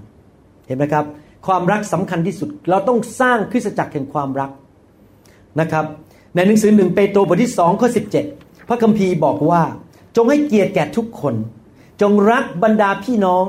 [0.67, 1.05] เห็นไหมครับ
[1.48, 4.51] ความรักสำคัญที่สุด เราต้องสร้างคริสตจักรแห่งความรัก
[5.60, 5.86] นะครับ
[6.36, 8.01] ในหนังสือหนึ่งเปโตรบทที่สองข้อสิ
[8.67, 9.62] พระคัมภีร์บอกว่า
[10.15, 11.36] จงให้เกียรติแก่ทุกคน
[12.01, 13.46] จงรักบรรดาพี่น้อง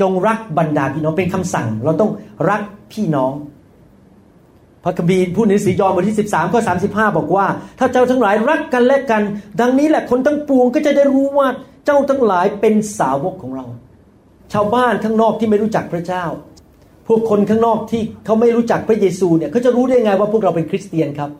[0.00, 2.10] จงรักบรรดาพี่น้องเป็นคำสั่ง เราต้อง
[2.50, 2.60] รัก
[2.92, 3.32] พี่น้อง
[4.84, 7.46] พระคัมภีร์พูดในสียอห์นบทที่13ข้อ35 บอกว่า
[7.78, 9.22] ถ้าเจ้าทั้งหลายรักกันและกัน
[9.60, 11.48] ดังนี้แหละคนทั้งปวงก็จะได้รู้ว่า
[11.84, 13.66] เจ้าทั้งหลายเป็นสาวกของเรา
[14.52, 16.24] ชาวบ้านข้างนอกที่ไม่รู้จักพระเจ้า
[17.08, 21.30] พวกคนข้างนอกที่เขาไม่รู้จักพระเยซูเนี่ยเขาจะรู้ได้ไงว่าพวกเราเป็นคริสเตียนครับ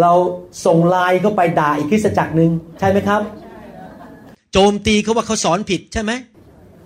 [0.00, 0.12] เรา
[0.66, 3.20] ส่งไลน์เข้าไปด่าอีกคริสตจักรหนึ่งใช่ไหมครับ
[4.52, 6.12] โจมตีเขาว่าเขาสอนผิดใช่ไหม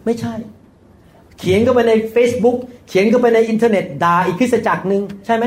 [0.04, 0.34] ไม่ใช่
[1.38, 2.56] เขียนเข้าไปใน Facebook
[2.88, 5.44] เขียนเข้าไปในอินเทอร์เน็ตด่าอีกคริสจักรหนึ่งใช่ไหม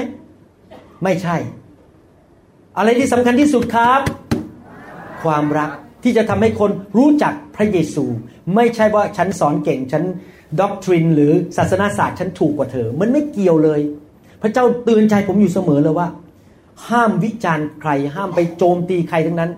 [1.03, 1.35] ไม่ใช่
[2.77, 4.01] อะไรที่สำคัญที่สุดครับ
[5.23, 5.71] ความรัก
[6.03, 8.03] ที่จะทำให้คนรู้จักพระเยซู
[8.55, 10.03] ไม่ใช่ว่าฉันสอนเก่งฉัน
[10.59, 13.81] ด็อกทรินหรือศาสนาศาสตร์ฉันถูกกว่าเธอ มันไม่เกี่ยวเลย
[14.41, 16.07] พระเจ้าเตือนใจผมอยู่เสมอเลยว่า
[16.87, 19.51] ห้ามวิจารณ์ใคร ห้ามไปโจมตีใครทั้งนั้น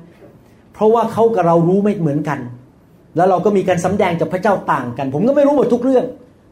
[0.74, 2.40] เพราะว่าเขากับเรารู้ไม่เหมือนกัน
[3.18, 6.06] แล้วเราก็มีการสำแดงจากพระเจ้าต่างกัน ผมก็ไม่รู้หมดทุกเรื่อง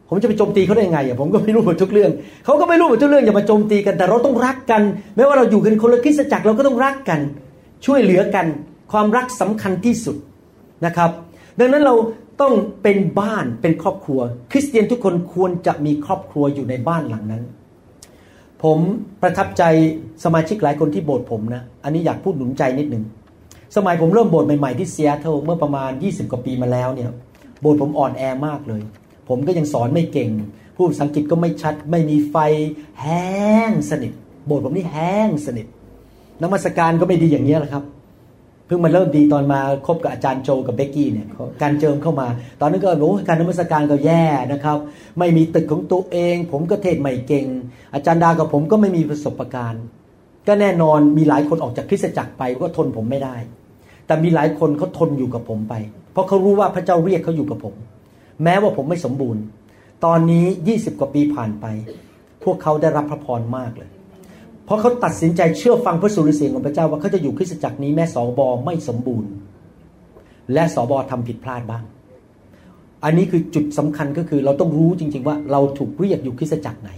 [0.08, 2.10] ผมจะไปโจมตีเขาได้ยังไงอะผมก็ไม่รู้หมดทุกเรื่อง
[2.44, 4.82] เขาก็ไม่รู้หมดทุกเรื่องอย่ามาโจมตีกันแต่เราต้องรักกัน
[5.16, 7.20] ไม่ว่าเราอยู่กันคนละคริสตจักรเราก็ต้องรักกัน
[7.86, 8.46] ช่วยเหลือกัน
[8.92, 10.16] ความรักสำคัญที่สุด
[10.86, 11.10] นะครับ
[11.58, 11.94] ดังนั้นเรา
[12.40, 14.20] ต้องเป็นบ้านเป็นครอบครัว
[14.50, 17.42] คริสเตียนทุกคนควรจะมีครอบครัวอยู่ในบ้านหลังนั้น
[18.62, 18.78] ผม
[19.22, 19.62] ประทับใจ
[20.24, 23.04] สมาชิกหลายคนที่โบสถ์ผมนะ อันนี้อยากพูดหนุนใจนิดหนึ่ง
[23.76, 27.10] สมัยผมเริ่มโบสถ์ใหม่ๆที่เซียเทิลเมื่อประมาณ 20 กว่าปีมาแล้วเนี่ย
[27.60, 28.82] โบสถ์ผมอ่อนแอมากเลย
[29.28, 30.30] ผมก็ยังสอนไม่เก่ง
[30.76, 32.36] พูดสังกฤษก็ไม่ชัด ไม่มีไฟ
[33.02, 33.36] แห้
[33.68, 34.12] งสนิท
[34.46, 35.66] โบสถ์ผมนี่แห้งสนิท
[36.42, 37.84] นมัสการก็ไม่ดีอย่างนี้แหละครับ
[38.66, 41.26] เพิ่งมาเริ่มดีตอนมาคบกับอาจารย์โจกับเบกกี้เนี่ย
[41.62, 42.26] การเจิมเข้ามา
[42.60, 44.78] ตอนนั้นก็โอ้การนมัสการก็แย่นะครับ
[45.18, 47.46] ไม่มีตึกของตัวเอง ผมก็เทศใหม่เก่ง
[47.94, 49.84] อาจารย์ดากับผมก็ไม่มีประสบการณ์
[50.48, 53.36] ก็แน่นอนมีหลายคนออกจากคริสตจักรไปก็ทนผมไม่ได้
[54.06, 55.74] แต่มีหลายคนเขาทนอยู่กับผมไป
[56.12, 57.74] เพราะเขารู้ว่าพระเจ้าเรียกเขาอยู่กับผม
[58.44, 59.42] แม้ว่าผมไม่สมบูรณ์
[60.04, 61.66] ตอนนี้ 20 กว่าปีผ่านไป
[62.44, 63.90] พวกเขาได้รับพระพรมากเลย
[64.64, 69.30] เพราะเขาตัดสินใจเชื่อฟังพระสุรเสียงของพระเจ้าว่าเขาจะอยู่คริสตจักรนี้แม้สอบอไม่สมบูรณ์
[70.52, 71.84] และสอบอทำผิดพลาดบ้าง
[73.04, 76.90] อันนี้คือจุดสำคัญก็คือเราต้องรู้จริง ๆ ว่าเราถูกเรียกอยู่คริสตจักรไหน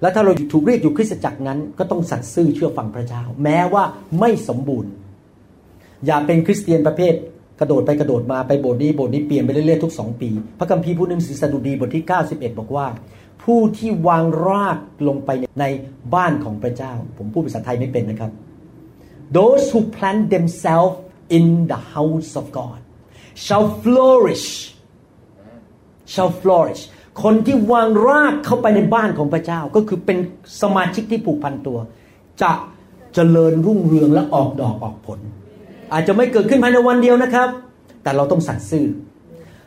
[0.00, 3.84] แล้วถ้าเราถูกเรียกอยู่คริสตจักรนั้น ก็ต้องสัตย์ซื่อเชื่อฟังพระเจ้า แม้ว่า
[4.20, 4.90] ไม่สมบูรณ์
[6.06, 7.14] อย่าเป็นคริสเตียนประเภท
[7.60, 12.86] กระโดดไปกระโดดมาไปโบสถ์นี้โบสถ์นี้เปลี่ยนไปเรื่อยๆทุกสองปี พระคัมภีร์พูดในหนังสือสดุดีบทที่ 91 บอกว่า
[13.42, 15.30] ผู้ที่วางรากลงไป
[15.60, 15.64] ใน
[16.14, 18.30] บ้านของพระเจ้า ผมพูดภาษาไทยไม่เป็นนะครับ
[19.36, 20.96] those who plant themselves
[21.36, 22.80] in the house of God
[23.44, 24.48] shall flourish
[26.12, 26.82] shall flourish
[27.22, 30.18] คนที่วางรากเข้าไปในบ้านของพระเจ้า ก็คือเป็น
[30.62, 31.78] สมาชิกที่ผูกพันตัว
[32.42, 32.52] จะ
[33.14, 35.20] เจริญรุ่งเรืองและออกดอกออกผล
[35.92, 37.48] อาจจะไม่เกิดขึ้นภายในวันเดียวนะครับ
[38.02, 38.86] แต่เราต้องสัตย์ซื่อ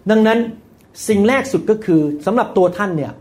[0.10, 0.40] ดังนั้น
[1.08, 3.12] สิ่งแรกสุดก็คือสำหรับตัวท่านเนี่ย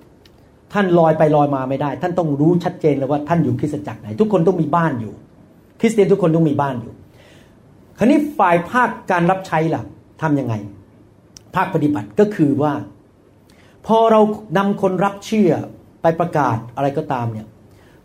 [0.73, 5.13] ท่านลอยไปลอยมาไม่ได้ ท่านต้องรู้ชัดเจนเลยว่าท่านอยู่คริสตจักรไหน ทุกคนต้องมีบ้านอยู่
[5.81, 6.93] คริสเตียนทุกคนต้องมีบ้านอยู่
[7.99, 9.83] คราวนี้ฝ่ายภาคการรับใช้ล่ะ
[10.23, 10.55] ทํำยังไง
[11.57, 12.73] ภาคปฏิบัติก็คือว่า
[13.87, 14.21] พอเรา
[14.59, 15.53] นำคนรับเชื่อ
[16.03, 17.47] ไปประกาศอะไรก็ตามเนี่ย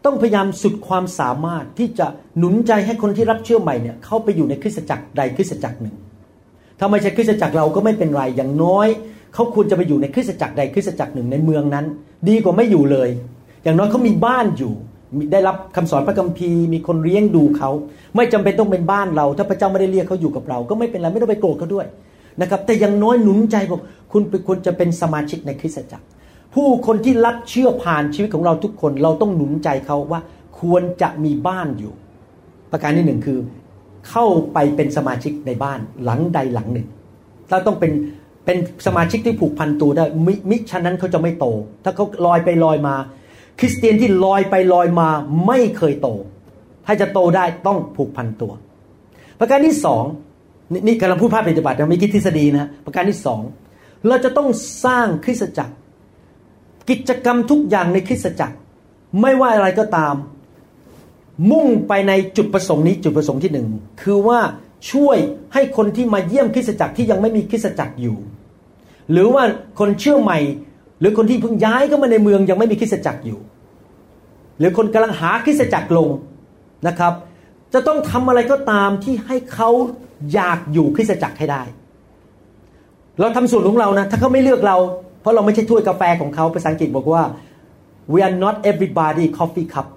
[0.06, 5.96] ต้องพยายามสุดความสามารถที่จะหนุนใจให้คนที่รับเชื่อใหม่เนี่ยเข้าไปอยู่ในคริสตจักรใดคริสตจักรหนึ่ง
[6.80, 8.88] ถ้าไม่ใช่คริสตจักรเราก็ไม่เป็นไรอย่างน้อย
[9.34, 11.86] เขาควรจะไปอยู่ในคริสตจักรใดคริสตจักรหนึ่งในเมืองนั้น
[12.30, 13.10] ดีกว่าไม่อยู่เลย
[13.64, 14.74] อย่างน้อยเขามีบ้านอยู่
[15.32, 17.70] ได้รับคำสอนพระคัมภีร์มีคนเลี้ยงดูเขา
[18.16, 21.86] ไม่จำเป็นต้องเป็นบ้านเรา ถ้าพระเจ้าไม่ได้เรียกเขาอยู่กับเรา ก็ไม่เป็นไรไม่ต้องไปโกรธเขาด้วย
[22.42, 26.06] นะครับแต่อย่างน้อยหนุนใจบอกคุณเป็นควรจะเป็นสมาชิกในคริสตจักร
[26.56, 30.22] ผู้คนที่รับเชื่อผ่านชีวิตของเราทุกคนเราต้องหนุนใจเขาว่า
[30.60, 31.94] ควรจะมีบ้านอยู่
[32.72, 33.40] ประการที่หนึ่งคือ
[34.10, 36.88] เข้าไปเป็นสมาชิกในบ้านหลังใดหลังหนึ่ง
[37.50, 37.92] เราต้องเป็น
[38.46, 41.46] เป็นสมาชิกที่ผูกพันตัวได้มิมิฉะนั้นเขาจะไม่โต
[41.84, 42.96] ถ้าเขาลอยไปลอยมา
[43.60, 45.10] คริสเตียนที่ลอยไปลอยมา
[45.48, 46.10] ไม่เคยโต
[46.86, 48.52] ถ้าจะโตได้ต้องผูกพันตัว
[49.40, 50.04] ประการที่สอง
[50.88, 53.42] นี่กำลังพูดภาพปฏิบัติยังไม่คิดทฤษฎีนะประการที่สอง
[54.08, 54.48] เราจะต้อง
[54.86, 55.74] สร้างคริสตจักร
[56.90, 58.56] กิจกรรมทุกอย่างในคริสตจักร
[59.22, 60.16] ไม่ว่าอะไรก็ตาม
[61.52, 63.68] มุ่งไปในจุดประสงค์นี้จุดประสงค์ที่หนึ่ง
[64.02, 64.40] คือว่า
[64.92, 65.18] ช่วย
[65.54, 68.18] ให้คนที่มาเยี่ยมคริสตจักรที่ยังไม่มีคริสตจักรอยู่
[69.12, 69.44] หรือว่า
[69.80, 70.40] คนเชื่อใหม่
[71.00, 73.40] หรือคนที่เพิ่งย้ายเข้ามาในเมืองยังไม่มีคริสตจักรอยู่
[74.60, 76.10] หรือคนกำลังหาคริสตจักรลง
[76.88, 77.14] นะครับ
[77.74, 79.70] จะต้องทำอะไรก็ตามที่ให้เขา
[80.34, 81.64] อยากอยู่คริสตจักรให้ได้
[83.20, 84.78] เราทำส่วนของเรานะถ้าเขาไม่เลือกเรา
[85.26, 87.24] เพราะเราไม่ใช่ถ้วยกาแฟของเขาภาษาอังกฤษบอกว่า
[88.14, 89.88] we are not everybody coffee cup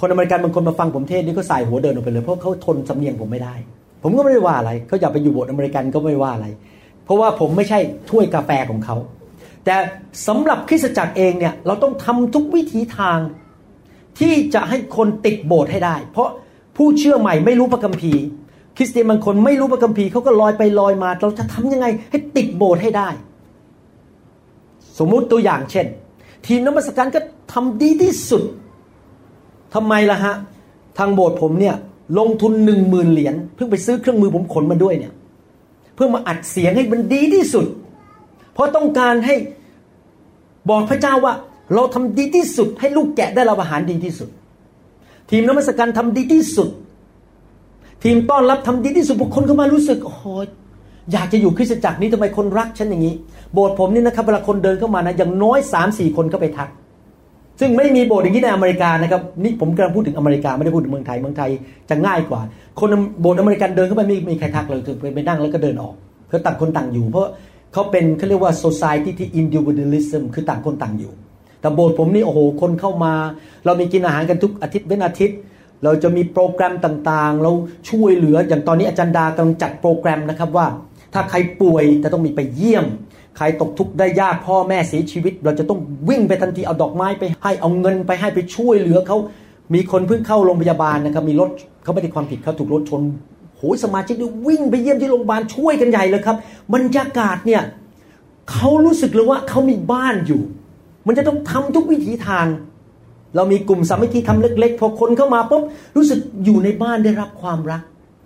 [0.00, 3.54] คนอเมริกันบางคนมาฟังผมเทศนี่ก็ใส่หัวเดินออกไปเลย เพราะเขาทนสำเนียงผมไม่ได้
[4.02, 6.46] ผมก็ไม่ได้ว่าอะไรเขาอยากไปอยู่โบสถ์อเมริกันก็ไม่ว่าอะไร
[7.04, 7.78] เพราะว่าผมไม่ใช่
[8.10, 8.96] ถ้วยกาแฟของเขา
[9.64, 9.76] แต่
[10.26, 13.18] สำหรับคริสตจักรเองเนี่ยเราต้องทำทุกวิถีทาง
[14.18, 16.28] ที่จะให้คนติดโบสถ์ให้ได้ เพราะ
[16.76, 18.22] ผู้เชื่อใหม่ไม่รู้พระคัมภีร์
[18.76, 23.08] คริสเตียนบางคนไม่รู้พระคัมภีร์เขาก็ลอยไปลอยมา เราจะทำยังไงให้ติดโบสถ์ให้ได้
[24.98, 25.86] สมมุติตัวอย่างเช่น
[26.46, 27.20] ทีมนมัสการก็
[27.52, 28.42] ทำดีที่สุด
[29.74, 30.34] ทำไมล่ะฮะ
[30.98, 31.76] ทางโบสถ์ผมเนี่ย
[32.18, 35.12] ลงทุนหนึ่งหมื่นเหรียญเพิ่งไปซื้อเครื่องมือผมขนมาด้วยเนี่ย
[35.94, 37.66] เพื่อมาอัดเสียงให้มันดีที่สุด
[38.54, 39.34] เพราะต้องการให้
[40.70, 41.34] บอกพระเจ้าว่า
[41.74, 44.28] เราทำดีที่สุด ให้ลูกแกะได้รับอาหารดีที่สุด
[45.30, 46.68] ทีมนมัสการทำดีที่สุด
[48.02, 50.24] ทีมต้อนรับทำดีที่สุดบุคคลเข้ามารู้สึกโอ้โห
[51.12, 53.14] อยากจะอยู่คริสตจักรนี้ทำไมคนรักฉันอย่างนี้
[53.52, 56.68] โบสถ์ผมนี่นะครับเวลาคนเดินเข้ามานะอย่างน้อยสามสี่คนก็ไปทัก
[57.60, 61.50] ซึ่งไม่มีโบสถ์อย่างนี้ในอเมริกานะครับนี่ผมกำลังพูดถึงอเมริกาไม่ได้พูดถึงเมืองไทยเมืองไทย
[61.90, 62.40] จะง่ายกว่า
[62.80, 62.88] คน
[63.20, 65.94] โบสถ์อเมริกันเดินเข้าไปไม่มีใครทักเลยคือไปนั่งแล้วก็เดินออก
[66.28, 67.28] เพราะต่างคนต่างอยู่ เพราะ
[67.72, 71.12] เขาเป็นเขาเรียกว่า society ที่ individualism คือต่างคนต่างอยู่
[71.60, 73.12] แต่โบสถ์ผมนี่โอ้โหคนเข้ามา
[73.64, 75.38] เรามีกินอาหารกันทุกอาทิตย์เว้นอาทิตย์
[75.84, 77.52] เราจะมีโปรแกรมต่างๆ เรา
[77.90, 80.66] ช่วยเหลืออย่างตอนนี้อาจารย์ดากำลังจัดโปรแกรมนะครับว่า
[81.12, 82.84] ถ้าใครป่วยจะต้องมีไปเยี่ยม
[83.36, 89.16] ใครตกทุกข์ได้ยากพ่อแม่เสียชีวิต เราจะต้องวิ่งไปทันทีเอาดอกไม้ไปให้เอาเงินไปให้ไปช่วยเหลือเขา
[89.74, 91.50] มีคนเพิ่งเข้าโรงพยาบาลนะครับมีรถ
[91.82, 93.02] เขาไม่ได้ความผิดเขาถูกรถชน
[93.56, 96.36] โหยสมาชิกนี่วิ่งไปเยี่ยมที่โรงพยาบาลช่วยกันใหญ่เลยครับ
[96.74, 97.62] บรรยากาศเนี่ย
[98.50, 100.42] เขารู้สึกเลยว่าเขามีบ้านอยู่
[101.06, 102.46] มันจะต้องทำทุกวิถีทาง
[103.36, 105.62] เรามีกลุ่มสามัคคีทำเล็ก ๆ พอคนเข้ามาปุ๊บ
[105.96, 107.82] รู้สึกอยู่ในบ้านได้รับความรัก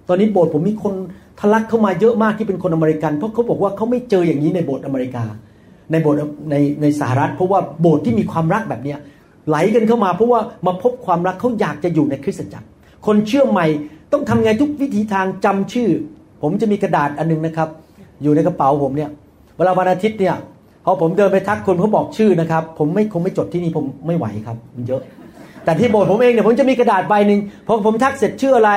[0.09, 0.95] ตอนนี้โบสถ์ผมมีคน
[1.41, 5.25] ทะลักเข้ามาเยอะมากที่เป็นคนอเมริกัน เพราะเขาบอกว่าเขาไม่เจออย่างนี้ในโบสถ์อเมริกา
[5.93, 6.19] ในโบสถ์
[6.51, 8.99] ในในสหรัฐ เพราะว่าโบสถ์ที่มีความรักแบบเนี้ย
[9.49, 12.67] ไหลกันเข้ามาเพราะว่ามาพบความรักเขาอยากจะอยู่ในคริสตจักร
[13.07, 13.67] คนเชื่อใหม่
[14.13, 15.89] ต้องทำไงทุกวิธีทางจำชื่อ
[16.43, 17.69] ผมจะมีกระดาษอันนึงนะครับ
[18.23, 19.11] อยู่ในกระเป๋าผมเนี่ย
[19.57, 20.35] เวลาวันอาทิตย์เนี่ย
[20.85, 25.03] พอผมเดินไปทักคนเขาบอกชื่อนะครับ ผมไม่คงไม่จดที่นี่ผมไม่ไหวครับ มันเยอะ
[25.65, 28.71] แต่ที่โบสถ์ผมเองเนี่ยผมจะมีกระดาษใบหนึ่งพอผมทักเสร็จชื่ออะไร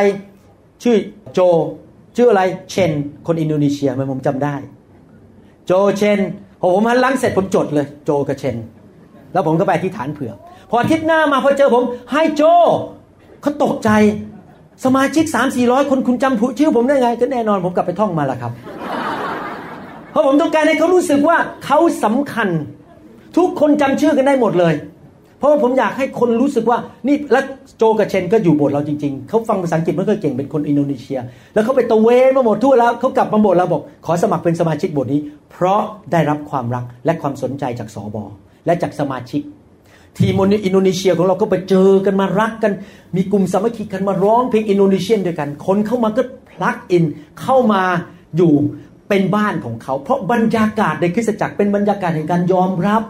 [0.84, 0.96] ชื่อ
[1.34, 1.40] โจ
[2.18, 2.92] ชื่ออะไรเชน
[3.28, 4.56] คนอินโดนีเซียมันผมจำได้
[5.66, 6.20] โจเชน
[6.60, 8.56] พอผมหันหลังเสร็จผมจดเลย โจกับเชน
[9.34, 10.32] แล้วผมก็ไปที่ฐานเผื่อ
[10.70, 12.44] พออาทิตย์หน้ามาพอเจอผมให้โจ
[13.42, 13.90] เขาตกใจ
[14.86, 18.52] สมาชิกสามสี่ร้อยคนคุณจำชื่อผมได้ไง ก็แน่นอนผมกลับไปท่องมาแล้วครับ
[20.12, 22.50] เพราะผมต้องการให้เขารู้สึกว่าเขาสำคัญ
[23.38, 24.74] ทุกคนจำชื่อกันได้หมดเลย
[25.38, 27.44] เพราะว่าผมอยากให้คนรู้สึกว่านี่แล้ว
[27.78, 31.20] โจกับเชนก็อยู่โบสถ์เราจริงๆ เขาฟังภาษาอังกฤษไม่ค่อยเก่งเป็นคนอินโดนีเซีย
[31.54, 35.22] แล้วเขาไปตระเวนมาหมดทั่วแล้วเขากลับมาโบสถ์เราบอก ขอสมัครเป็นสมาชิกโบสถ์นี้
[35.52, 38.24] เพราะได้รับความรักและความสนใจจากสอบอ
[38.66, 39.42] และจากสมาชิก
[40.18, 42.74] ทีมอินโดนีเซียของเราก็ไปเจอกันมารักกัน
[43.16, 47.04] มีกลุ่มสามัคคีกันมาร้องเพลง Indonesian ด้วยกัน คนเข้ามาก็ plug in
[47.42, 47.84] เข้ามา
[48.38, 48.54] อยู่
[49.10, 53.02] เป็นบ้านของเขา เพราะบรรยากาศในคริสตจักรเป็นบรรยากาศแห่งการยอมรับ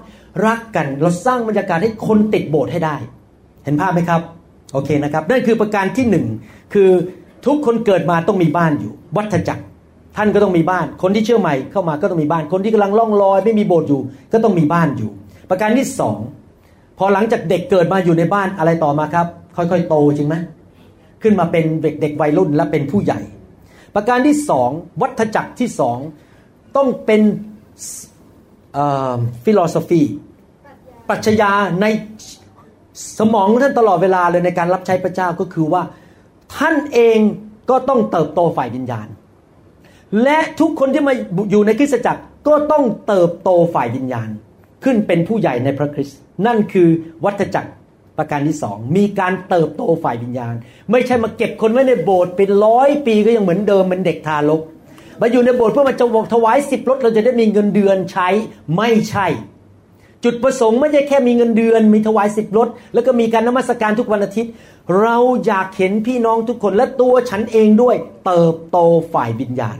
[0.46, 2.96] รักกันเราสร้างบรรยากาศให้คนติดโบสถ์ให้ได้
[3.64, 4.22] เห็นภาพไหมครับ
[4.74, 6.26] โอเคนะครับ นั่นคือประการที่หนึ่ง
[6.74, 6.90] คือ
[7.46, 9.64] ทุกคนเกิดมาต้องมีบ้านอยู่ วัฏจักร
[10.18, 14.02] ท่านก็ต้องมีบ้าน คนที่เชื่อใหม่เข้ามาก็ต้องมีบ้าน คนที่กำลังล่องลอย ไม่มีโบสถ์อยู่
[14.34, 15.12] ก็ต้องมีบ้านอยู่
[15.50, 16.18] ประการที่สอง
[16.98, 20.36] พอหลังจากเด็กเกิดมาอยู่ในบ้านอะไรต่อมาครับ ค่อยๆ โตจริงไหม
[21.24, 23.20] ขึ้นมาเป็นเด็กเด็กวัยรุ่นและเป็นผู้ใหญ่
[23.96, 24.70] ประการที่สอง
[25.02, 25.98] วัฏจักรที่สอง
[26.76, 27.22] ต้องเป็น
[29.44, 30.02] philosophy
[31.10, 31.86] ปรัชญาใน
[33.20, 35.84] สมองท่านตลอดเวลาเลยในการรับใช้พระเจ้าก็คือว่า
[36.56, 37.20] ท่านเอง
[37.70, 39.08] ก็ต้องเติบโตฝ่ายวิญญาณ
[40.24, 41.14] และทุกคนที่มา
[41.52, 44.30] อยู่ในคริสตจักรก็ต้องเติบโตฝ่ายวิญญาณ
[44.84, 46.90] ขึ้นเป็นผู้ใหญ่ในพระคริสต์นั่นคือ
[47.26, 47.72] วัฏจักร
[48.18, 50.54] ประการที่สองมีการเติบโตฝ่ายวิญญาณ
[50.92, 54.62] ไม่ใช่มาเก็บคนไว้ในโบสถ์เป็นร้อยปีก็ยังเหมือนเดิมเป็นเด็กทารก
[55.22, 58.28] มาอยู่ในโบสถ์เพื่อมาจะบอกถวายสิบรถเราจะได้มีเงินเดือนใช้
[58.78, 59.28] ไม่ใช่
[60.30, 64.52] จุดประสงค์ไม่ใช่แค่มีเงินเดือน มีถวายสิบรถ แล้วก็มีการนมัสการทุกวันอาทิตย์
[65.02, 68.78] เราอยากเห็นพี่น้องทุกคนและตัวฉันเองด้วย เติบโต
[69.14, 69.78] ฝ่ายวิญญาณ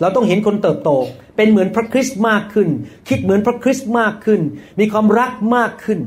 [0.00, 0.90] เราต้องเห็นคนเติบโต
[1.36, 2.68] เป็นเหมือนพระคริสต์มากขึ้น
[3.08, 4.40] คิดเหมือนพระคริสต์มากขึ้น
[4.80, 5.98] มีความรักมากขึ้น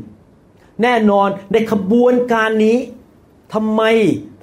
[0.84, 2.78] แน่นอนในขบวนการนี้
[3.54, 3.82] ทำไม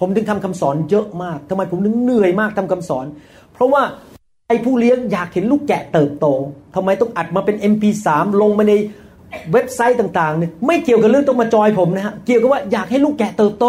[0.00, 3.06] ผมถึงทำคำสอนเยอะมากทำไมผมถึงเหนื่อยมากทำคำสอน
[3.52, 3.82] เพราะว่า
[4.48, 6.26] ไอ้ผู้เลี้ยงอยากเห็นลูกแกะเติบโต
[6.74, 8.08] ทำไมต้องอัดมาเป็น MP3
[8.40, 8.74] ลงมาใน
[9.52, 13.66] เว็บไซต์ต่างๆเนี่ยไม่เกี่ยวกับเรื่องต้องมาจอยผมนะฮะเกี่ยวกับว่าอยากให้ลูกแกะเติบโต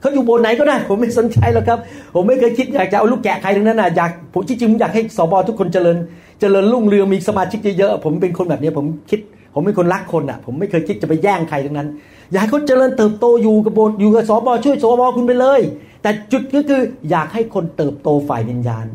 [0.00, 1.78] เขาอยู่บนไหนก็ได้ ผมไม่สนใจหรอกครับ
[2.14, 5.96] ผมไม่เคยคิดอยากจะเอาลูกแกะใครทั้งนั้นนะอยากผมจริงๆอยากให้สบทุกคนเจริญ
[6.40, 9.20] เจริญรุ่งเรืองมีสมาชิกเยอะๆผมเป็นคนแบบนี้ผมคิด
[9.54, 11.88] ผมเป็นคนรักคนอะ ผมไม่เคยคิดจะไปแย่งใครทั้งนั้น
[12.30, 15.60] อยากให้เขาเจริญเติบโตอยู่กับบสถ์อยู่กับสบช่วยสบคุณไปเลย
[16.02, 18.86] แต่จุดก็คืออยากให้คนเติบโตฝ่ายวิญญาณ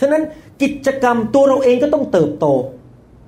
[0.00, 0.22] ฉะนั้น
[0.62, 2.46] กิจกรรมตัวเราเองก็ต้องเติบโต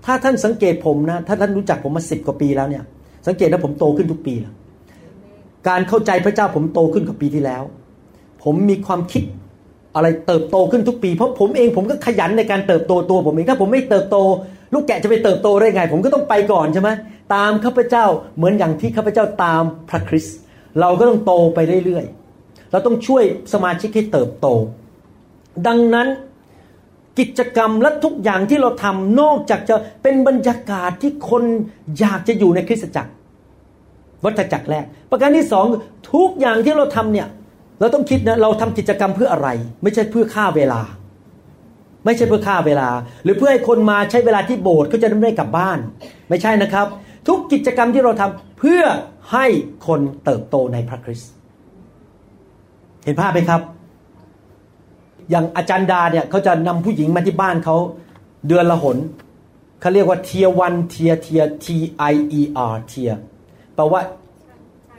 [0.05, 2.85] ถ้าท่านสังเกตผมนะถ้าท่านรู้จักผมมาสิบกว่าปีแล้วเนี่ย
[3.27, 4.55] สังเกตว่าผมโตขึ้นทุกปีแล้ว
[5.69, 7.63] การเข้าใจพระเจ้าผมโตขึ้นกว่าปีที่แล้ว
[8.45, 9.23] ผมมีความคิด
[9.95, 14.17] อะไรเติบโตขึ้นทุกปี เพราะผมเองผมก็ขยันในการเติบโตตัวผมเองถ้าผมไม่เติบโต
[14.75, 16.91] ลูกแกะจะไปเติบโตได้ไง ผมก็ต้องไปก่อนใช่ไหม
[17.35, 20.37] ตามข้าพเจ้าเหมือนอย่างที่ข้าพเจ้าตามพระคริสต์
[20.81, 24.47] เราก็ต้องโตไปเรื่อยๆเราต้องช่วยสมาชิกให้เติบโต
[25.67, 26.09] ดังนั้น
[27.19, 31.43] กิจกรรมและทุกอย่างที่เราทำนอกจากจะเป็นบรรยากาศที่คน
[31.99, 33.13] อยากจะอยู่ในคริสตจักร
[34.25, 35.67] วัฏจักรแรก ประการที่สอง
[36.13, 37.29] ทุกอย่างที่เราทำเนี่ย
[37.81, 39.49] เราต้องคิดนะเราทำกิจกรรมเพื่ออะไร
[39.83, 40.81] ไม่ใช่เพื่อฆ่าเวลา
[42.05, 42.89] ไม่ใช่เพื่อฆ่าเวลา
[43.25, 45.79] หรือเพื่อให้คนมาใช้เวลาที่โบสถ์เขาจะได้กลับบ้าน
[46.29, 46.87] ไม่ใช่นะครับ
[47.29, 48.83] ทุกกิจกรรมที่เราทำเพื่อ
[49.33, 49.47] ให้
[49.87, 51.31] คนเติบโตในพระคริสต์
[53.05, 53.61] เห็นภาพไหมครับ
[55.31, 57.77] อย่างอาจารย์ดาเนี่ยเขาจะนำผู้หญิงมาที่บ้านเขา
[58.47, 58.97] เดือนละหน
[59.81, 61.67] เขาเรียกว่าเทียวันเทียเทีย T
[62.13, 62.41] I E
[62.73, 63.11] R เทีย
[63.75, 64.01] แปลว่า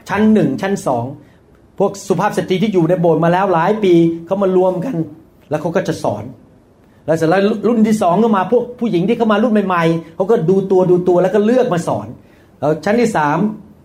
[0.08, 1.04] ชั้นหนึ่งชั้นสอง
[1.78, 3.94] พวกสุภาพสตรีที่อยู่ในโบสถ์มาแล้วหลายปี
[4.26, 4.96] เขามารวมกัน
[5.50, 6.24] แล้วเขาก็จะสอน
[7.06, 12.06] แล้วเสร็จแล้วรุ่นที่สองก็มาพวกผู้หญิงที่เข้ามารุ่นใหม่ๆเขาก็ดูตัวดูตัวแล้วก็เลือกมาสอน
[12.60, 13.38] แล้วชั้นที่สาม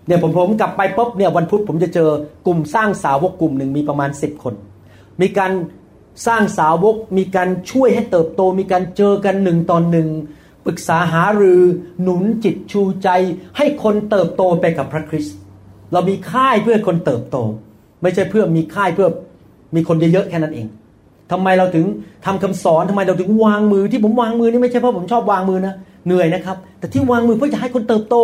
[0.07, 2.09] เนี่ยผมผมกลับไปปุ๊บเนี่ยวันพุธผมจะเจอ
[2.47, 4.53] กลุ่มสร้างสาวกกลุ่มหนึ่งมีประมาณสิบคน
[5.21, 5.51] มีการ
[6.25, 10.07] สร้างสาวกมีการช่วยให้เติบโต มีการเจอกันหนึ่งตอนหนึ่ง
[10.65, 11.61] ปรึกษาหารือ
[12.01, 13.09] หนุนจิตชูใจ
[13.57, 15.35] ให้คนเติบโตไปกับพระคริสต์
[15.93, 17.37] เรามีค่ายเพื่อคนเติบโต
[18.01, 19.07] ไม่ใช่เพื่อมีค่ายเพื่อ
[19.75, 20.67] มีคนเยอะๆแค่นั้นเอง
[21.31, 21.85] ทำไมเราถึง
[22.25, 25.75] ทำคำสอนทำไมเราถึงวางมือที่ผมวางมือนี่ไม่ใช่เพราะผมชอบวางมือนะ
[26.05, 28.15] เหนื่อยนะครับ แต่ที่วางมือเพื่อจะให้คนเติบโต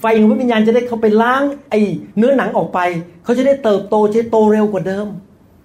[0.00, 1.80] ไฟของวิญญาณจะได้เข้าไปล้างไอ้
[2.16, 2.78] เนื้อหนังออกไป
[3.24, 5.06] เขาจะได้เติบโตจะโตเร็วกว่าเดิม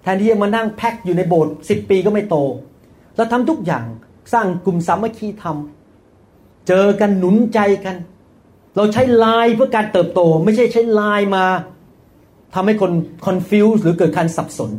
[0.02, 2.36] แทนที่จะมานั่งแพ็คอยู่ในโบสถ์สิปีก็ไม่โต
[3.16, 3.86] เราทำทุกอย่าง
[4.34, 7.96] สร้างกลุ่มสามัคคีทำเจอกันหนุนใจกัน
[8.76, 11.46] เราใช้ลายเพื่อการเติบโต ไม่ใช่ใช้ลายมา
[12.56, 12.92] ทำให้คน
[13.26, 14.72] confuse หรือเกิดการสับสน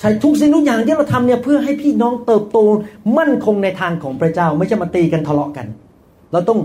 [0.00, 2.58] ใช้ทุกสิ่งทุกอย่างที่เราทำเนี่ยเพื่อให้พี่น้องเติบโต
[3.18, 5.66] มั่นคงในทางของพระเจ้า ไม่ใช่มาตีกันทะเลาะกัน
[6.32, 6.60] เราต้อง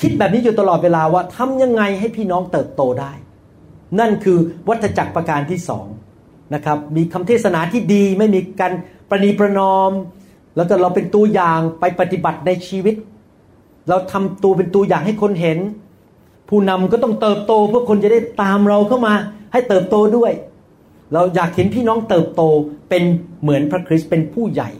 [0.00, 3.12] คิดแบบนี้อยู่ตลอดเวลาว่าทำยังไงให้พี่น้องเติบโตได้
[4.00, 4.38] นั่นคือ
[4.68, 5.86] วัฏจักรประการที่สอง
[6.54, 8.72] นะครับมีคำเทศนาที่ดีไม่มีการ
[9.08, 9.90] ประนีประนอม
[10.56, 12.94] แล้วก็เราเป็นตัวอย่างไปปฏิบัติในชีวิต
[13.88, 15.58] เราทำตัวเป็นตัวอย่างให้คนเห็น
[16.48, 19.14] ผู้นำก็ต้องเติบโตเพื่อคนจะได้ตามเราเข้ามา
[19.52, 20.32] ให้เติบโตด้วย
[21.12, 22.42] เราอยากเห็นพี่น้องเติบโต
[22.88, 23.02] เป็น
[23.42, 24.70] เหมือนพระคริสต์เป็นผู้ใหญ่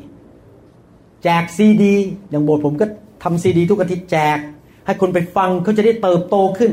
[1.25, 1.95] แจกซีดี
[2.31, 2.87] อย่างโบสถ์ผมก็
[3.23, 4.39] ทำซีดี ทุกอาทิตย์แจก
[4.87, 6.73] ให้คนไปฟังเขาจะได้เติบโตขึ้น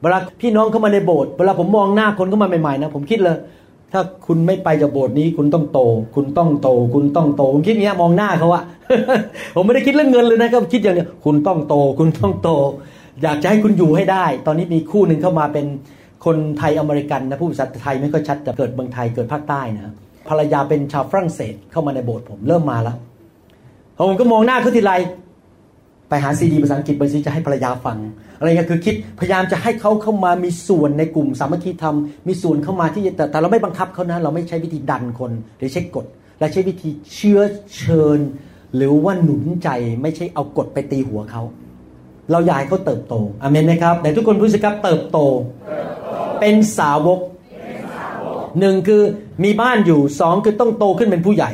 [0.00, 3.36] เวลาพี่น้องเข้ามาในโบสถ์เวลาผมมองหน้าคนเข้ามาใหม่ๆนะผมคิดเลย
[3.92, 5.80] ถ้าคุณไม่ไปจากโบสถ์นี้คุณต้องโต
[6.14, 8.62] คุณต้องโต คุณต้องโตผมคิดอย่างเงี้ยมองหน้าเขาอะ
[9.54, 12.50] ผมไม่ได้คิดเรื่องเงินเลยนะครับคิดอย่างเนี้ยคุณต้องโต คุณต้องโต
[13.22, 15.66] อยากจะให้คุณอยู่ให้ได้ ตอนนี้มีคู่หนึ่งเข้ามาเป็น
[16.24, 19.94] คนไทยอเมริกันนะผู้ภาษาไทยไม่ค่อยชัดแต่เกิดเมืองไทยเกิดภาคใต้นะ
[20.28, 22.96] ภรรยาเป็นชาวฝรั่งเศสเข้ามาในโบสถ์ผมเริ่มมาแล้ว
[24.08, 24.92] ผมก็มองหน้าเขาทีไร
[26.08, 27.98] ไปหาซีดีภาษาอังกฤษบางทีจะให้ภรรยาฟัง
[28.38, 31.96] อะไรเงี้ยคือคิดพยายามจะให้เขาเข้ามามีส่วนในกลุ่มสามัคคีธรรม
[32.28, 36.06] มีส่วนเข้ามาที่แต่แต่เราไม่บังคับเขานะเราไม่ใช้วิธีดันคนหรือใช้กฎ
[36.40, 37.40] เราใช้วิธีเชื้อ
[37.76, 38.18] เชิญ
[38.76, 39.68] หรือว่าหนุนใจ
[40.02, 41.42] ไม่ใช่เอากฎไปตีหัวเขา
[42.30, 45.18] เราอยากให้เขาเติบโตอเมนไหมครับแต่ทุกคนพูดสิครับเติบโต
[46.40, 47.20] เป็นสาวก
[48.60, 49.02] หนึ่งคือ
[49.44, 51.52] มีบ้านอยู่สองคือต้องโตขึ้นเป็นผู้ใหญ่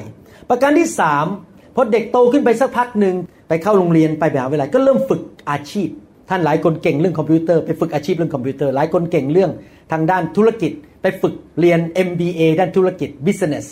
[0.48, 1.26] ประการที่สาม
[1.74, 3.14] พอเด็กโตขึ้นไปสักพักหนึ่ง
[3.52, 5.88] ไปเข้าโรงเรียนไปแบบเวลาก็เริ่มฝึกอาชีพ
[6.28, 9.50] ท่านหลายคนเก่งเรื่องคอมพิวเตอร์ไปฝึกอาชีพเรื่องคอมพิวเตอร์ หลายคนเก่งเรื่อง
[9.92, 13.66] ทางด้านธุรกิจ ไปฝึกเรียน MBA ด้านธุรกิจ business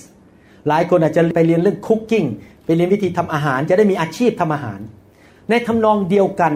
[0.68, 2.24] หลายคนอาจจะไปเรียนเรื่องคุกกิ้ง
[2.64, 4.80] ไปเรียนวิธีทำอาหาร จะได้มีอาชีพทำอาหาร
[5.50, 6.52] ในทำนองเดียวกัน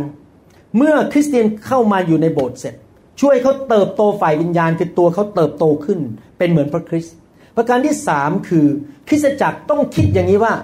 [0.76, 2.74] เมื่อคริสเตียนเข้ามาอยู่ในโบสถ์เสร็จ
[3.20, 6.00] ช่วยเขาเติบโตฝ่ายวิญญาณคือตัวเขาเติบโตขึ้น
[6.38, 7.16] เป็นเหมือนพระคริสต์
[7.56, 8.66] ประการที่สามคือ
[9.08, 10.54] คริสตจักรต้องคิดอย่างนี้ว่า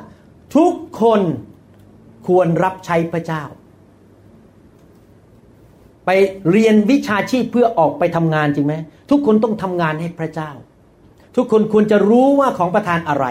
[0.57, 1.21] ทุกคน
[2.27, 3.43] ควรรับใช้พระเจ้า
[6.07, 6.11] ไป
[6.51, 8.75] เรียนวิชาชีพเพื่อออกไปทำงานจริงไหม
[9.11, 10.51] ทุกคนต้องทำงานให้พระเจ้า
[11.37, 13.27] ทุกคนควรจะรู้ว่าของประทานอะไร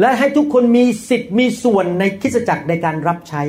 [0.00, 3.42] และให้ทุกคนมีสิทธิ์มีส่วนในคิสจักรในการรับใช้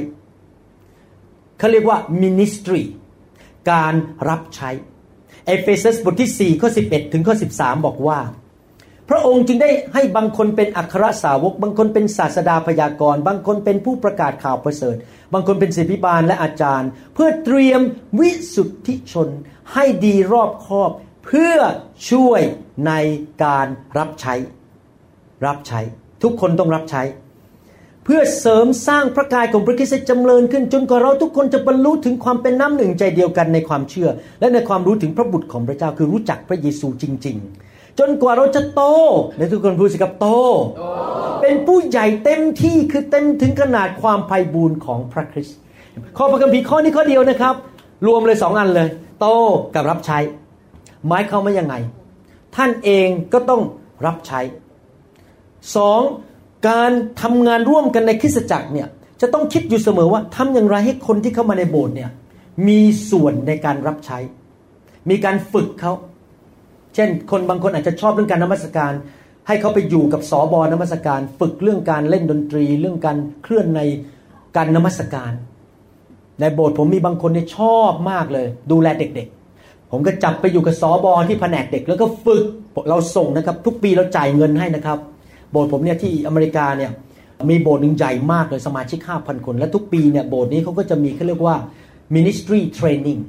[1.58, 2.84] เขาเรียกว่า ministry
[3.72, 3.94] การ
[4.30, 4.70] รับใช้
[5.46, 8.20] เอเฟซัสบทที่4ข้อ11 ถึงข้อ 13 บอกว่า
[9.10, 14.96] พระองค์จึงได้ให้บางคนเป็นอัครสาวก บางคนเป็นศาสดาพยากรณ์ บางคนเป็นผู้ประกาศข่าวประเสริฐ
[15.34, 17.82] บางคนเป็นศิบิบาลและอาจารย์ เพื่อเตรียม
[18.20, 19.30] วิสุทธิชน
[19.74, 20.92] ให้ดีรอบคอบ
[21.26, 21.56] เพื่อ
[22.10, 22.42] ช่วย
[22.88, 22.92] ใน
[23.44, 23.68] การ
[23.98, 24.34] รับใช้
[25.46, 25.80] รับใช้
[26.24, 27.02] ทุกคนต้องรับใช้
[28.04, 37.69] เพื่อเสริมสร้างพระกายของพระคริสต์จำเริญขึ้น จนกว่าเราทุกคนจะบรรลุถึงความเป็นน้ำหนึ่งใจเดียวกันในความเชื่อ และในความรู้ถึงพระบุตรของพระเจ้าคือรู้จักพระเยซูจริง ๆ
[38.00, 38.84] จนกว่าเราจะโต
[39.38, 40.28] ในทุกคนพูดสิครับโต
[41.42, 45.58] เป็นผู้ใหญ่เต็มที่คือเต็มถึงขนาดความไพ่บูรณ์ของพระคริสต์
[46.18, 47.56] ข้อพระคัมภีร์ข้อนี้ข้อเดียวนะครับ
[48.08, 49.28] รวมเลยสองอันเลย โต
[49.76, 50.18] กับรับใช้
[51.08, 51.76] หมายเขามว่ายังไง
[52.56, 53.62] ท่านเองก็ต้อง
[54.06, 54.40] รับใช้
[55.76, 56.02] สอง
[56.70, 58.88] การทำงานร่วมกันในคริสตจักรเนี่ย
[59.22, 62.10] จะต้องคิดอยู่เสมอว่าทำอย่างไรให้คนที่เข้ามาในโบสถ์เนี่ย
[62.68, 64.18] มีส่วนในการรับใช้
[65.10, 65.94] มีการฝึกเขา
[66.96, 68.94] เช่น คนบางคนอาจจะชอบเรื่องการนมัสการ
[69.48, 73.82] ให้เขาไปอยู่กับสอบอนมัสการ ฝึกเรื่องการเล่นดนตรี เรื่องการเคลื่อนใน
[74.56, 75.32] การนมัสการ
[76.40, 82.44] ในโบสถ์ผมมีบางคนที่ชอบมากเลย ดูแลเด็กๆ ผมก็จับไปอยู่กับสอบอที่แผนกเด็ก แล้วก็ฝึก
[82.90, 85.00] เราส่งนะครับ ทุกปีเราจ่ายเงินให้นะครับ
[85.52, 86.92] โบสถ์ผมเนี่ยที่อเมริกาเนี่ย
[87.50, 91.56] มีโบสถ์หนึ่งใหญ่มากเลยสมาชิก 5,000 คน และทุกปีเนี่ยโบสถ์นี้เขาก็จะมีเขาเรียกว่า
[92.16, 93.20] ministry training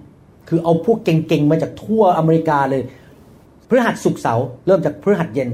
[0.48, 2.82] คือเอาพวกเก่งๆ มาจากทั่วอเมริกาเลย
[3.70, 5.48] พฤหัสสุกเสาร์เริ่มจากพฤหัสเย็น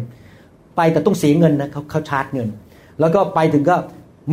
[0.77, 2.49] ไปแต่ต้องเสียเงินนะเขาเขาชาร์จเงิน
[3.01, 3.77] แล้วก็ไปถึงก็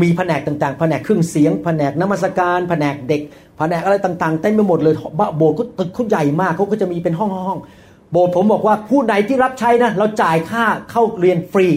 [0.02, 3.22] มีแผนกต่างๆ แผนกเครื่องเสียง แผนกน้ำมัสการ แผนกเด็ก
[3.58, 4.96] แผนกอะไรต่างๆ เต็มไปหมดเลย
[5.38, 11.68] โบสถ์ก็ตึกเขาใหญ่มากเขาก็จะมีเป็นห้องๆโบสถ์ผมบอกว่าผู้ใดที่รับใช้นะเราจ่ายค่าเข้าเรียนฟรี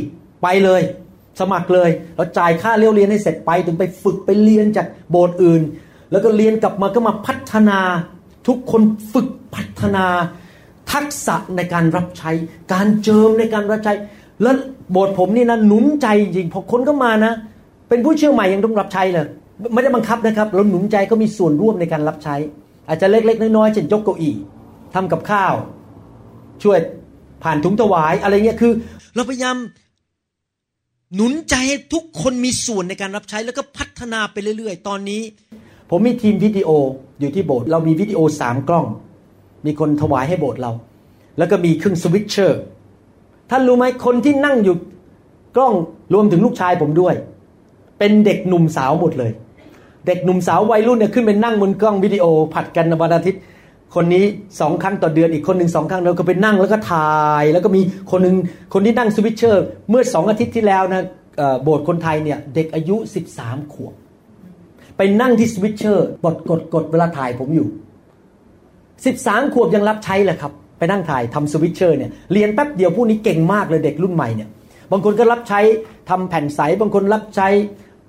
[0.42, 0.82] ไปเลย
[1.40, 5.62] สมัครเลย เราจ่ายค่าเลี้ยวเรียนให้เสร็จไป ถึงไปฝึกไปเรียนจากโบสถ์อื่น
[6.10, 7.80] แล้วก็เรียนกลับมาก็มาพัฒนา
[8.46, 10.06] ทุกคนฝึกพัฒนา
[10.92, 12.30] ทักษะในการรับใช้
[12.72, 13.94] การเจิมในการรับใช้
[14.42, 14.56] แล้ว
[14.90, 17.32] โบสถ์ผมนี่นะหนุนใจจริงพอคนก็มานะ
[17.88, 19.26] เป็นผู้เชื่อใหม่ยังต้องรับใช้เลย
[19.72, 22.36] ไม่ได้บังคับนะครับเราหนุนใจก็มีส่วนร่วมในการรับใช้
[22.88, 24.34] อาจจะเล็ก ๆ น้อยๆเช่นยกเก้าอี้
[24.94, 25.54] ทำกับข้าว
[26.62, 26.78] ช่วย
[27.42, 28.72] ผ่านถุงถวายอะไรเงี้ยคือ
[29.14, 29.56] เราพยายาม
[31.14, 35.22] หนุนใจให้ทุกคนมีส่วนในการรับใช้แล้วก็พัฒนาไปเรื่อย ๆ ตอนนี้
[35.90, 36.68] ผมมีทีมวิดีโอ
[37.20, 38.86] อยู่ที่โบสถ์เรามีวิดีโอสามกล้อง
[39.66, 40.72] มีคนถวายให้โบสถ์เรา
[41.38, 42.60] แล้วก็มีเครื่องสวิตเชอร์
[43.50, 44.76] ท่านรู้ไหมคนที่นั่งอยู่
[45.56, 45.74] กล้อง
[46.14, 47.14] รวมถึงลูกชายผมด้วย
[47.98, 49.30] เป็นเด็กหนุ่มสาวหมดเลย
[50.06, 52.24] เด็กหนุ่มสาววัยรุ่นเนี่ยขึ้นไปนั่งบนกล้องวิดีโอ
[52.54, 53.40] ผัดกันวันอาทิตย์
[53.94, 54.24] คนนี้
[54.60, 58.36] สองครั้งต่อเดือนอีกคนหนึ่งสองครั้งเราก็ไปนั่งแล้วก็ถ่าย แล้วก็มีคนหนึ่ง
[58.72, 61.02] คนที่นั่ง switcher เมื่อสองอาทิตย์ที่แล้วนะ
[61.62, 62.96] โบสถ์คนไทยเนี่ยเด็กอายุ
[63.34, 63.94] 13 ขวบ
[64.96, 67.68] ไปนั่งที่ switcher กดกดกดเวลาถ่ายผมอยู่
[69.04, 74.48] 13 ขวบยังรับใช้เลยครับ ไปนั่งถ่ายทำ switcher เนี่ยเรียนแป๊บเดียวผู้นี้เก่งมากเลยเด็กรุ่นใหม่เนี่ย
[74.90, 75.60] บางคนก็รับใช้
[76.10, 77.48] ทำแผ่นใส บางคนรับใช้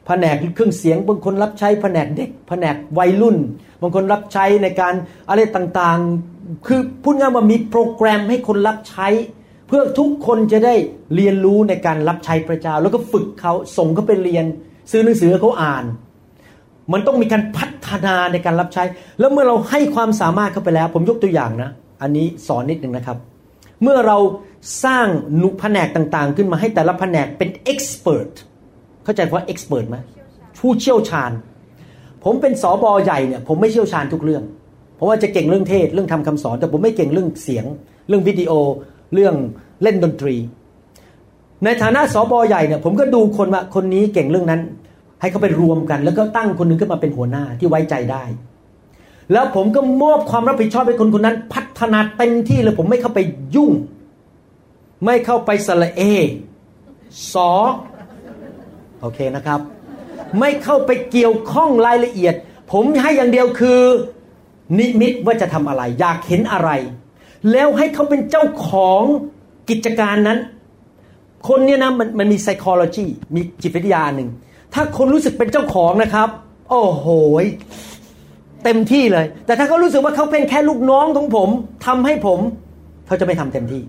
[0.07, 3.37] แผนกเครื่องเสียง บางคนรับใช้แผนกเด็ก แผนกวัยรุ่น
[3.81, 4.93] บางคนรับใช้ในการ
[5.29, 9.07] อะไรต่างๆ คือพูดง่ายว่ามีโปรแกรมให้คนรับใช้
[9.67, 10.75] เพื่อทุกคนจะได้
[11.15, 14.45] เรียนรู้ในการรับใช้พระเจ้า แล้วก็ฝึกเขาส่งเขาไปเรียน
[14.91, 15.85] ซื้อหนังสือเขาอ่าน
[16.93, 18.83] มันต้องมีการพัฒนาในการรับใช้
[19.19, 21.69] แล้วเมื่อเราให้ความสามารถเข้าไปแล้ว ผมยกตัวอย่างนะ
[22.01, 23.17] อันนี้สอนนิดหนึ่งนะครับ
[23.83, 24.17] เมื่อเรา
[24.83, 28.29] สร้างหนุแผนกต่างๆ ขึ้นมาให้แต่ละแผนกเป็นเอ็กซ์เพรส
[29.03, 29.97] เข้าใจว่าเอ็กซ์เพรสไหม
[30.59, 31.31] ผู้เชี่ยวชาญ
[32.23, 34.43] ผมเป็นสอบอใหญ่เนี่ยผมไม่เชี่ยวชาญทุกเรื่อง
[34.95, 37.65] เพราะว่าจะเก่งเรื่องเทศเรื่องทำคำสอน แต่ผมไม่เก่งเรื่องเสียง
[38.07, 38.51] เรื่องวิดีโอ
[39.13, 39.35] เรื่อง
[39.83, 40.35] เล่นดนตรี
[41.63, 44.61] ในฐานะสอบอใหญ่เนี่ยผมก็ดูคนว่าคนนี้เก่งเรื่องนั้น
[45.21, 48.23] ให้เขาไปรวมกัน แล้วก็ตั้งคนนึงขึ้นมาเป็นหัวหน้าที่ไว้ใจได้
[49.31, 53.19] แล้วผมก็มอบความรับผิดชอบให้คนคนนั้น พัฒนาเต็มที่เลยผมไม่เข้าไป
[53.55, 53.71] ยุ่ง
[55.05, 56.01] ไม่เข้าไปสละเอ
[57.33, 57.51] สอ
[59.01, 59.59] โอเคนะครับ
[60.39, 62.35] ไม่เข้าไปเกี่ยวข้องรายละเอียด
[62.71, 63.81] ผมให้อย่างเดียวคือ
[64.79, 66.69] นิมิตว่าจะทำอะไร อยากเห็นอะไร
[67.51, 69.01] แล้วให้เขาเป็นเจ้าของ
[69.69, 70.39] กิจการนั้น
[71.47, 74.29] คนเนี้ยนะมันมันมี psychology มีจิตวิทยาหนึ่ง
[74.73, 76.29] ถ้าคนรู้สึกเป็นเจ้าของนะครับ
[76.69, 77.07] โอ้โห
[78.63, 81.49] เต็มที่เลย แต่ถ้าเขารู้สึกว่าเขาเป็นแค่ลูกน้องของผม
[81.85, 82.39] ทำให้ผม
[83.07, 83.81] เขาจะไม่ทำเต็มที่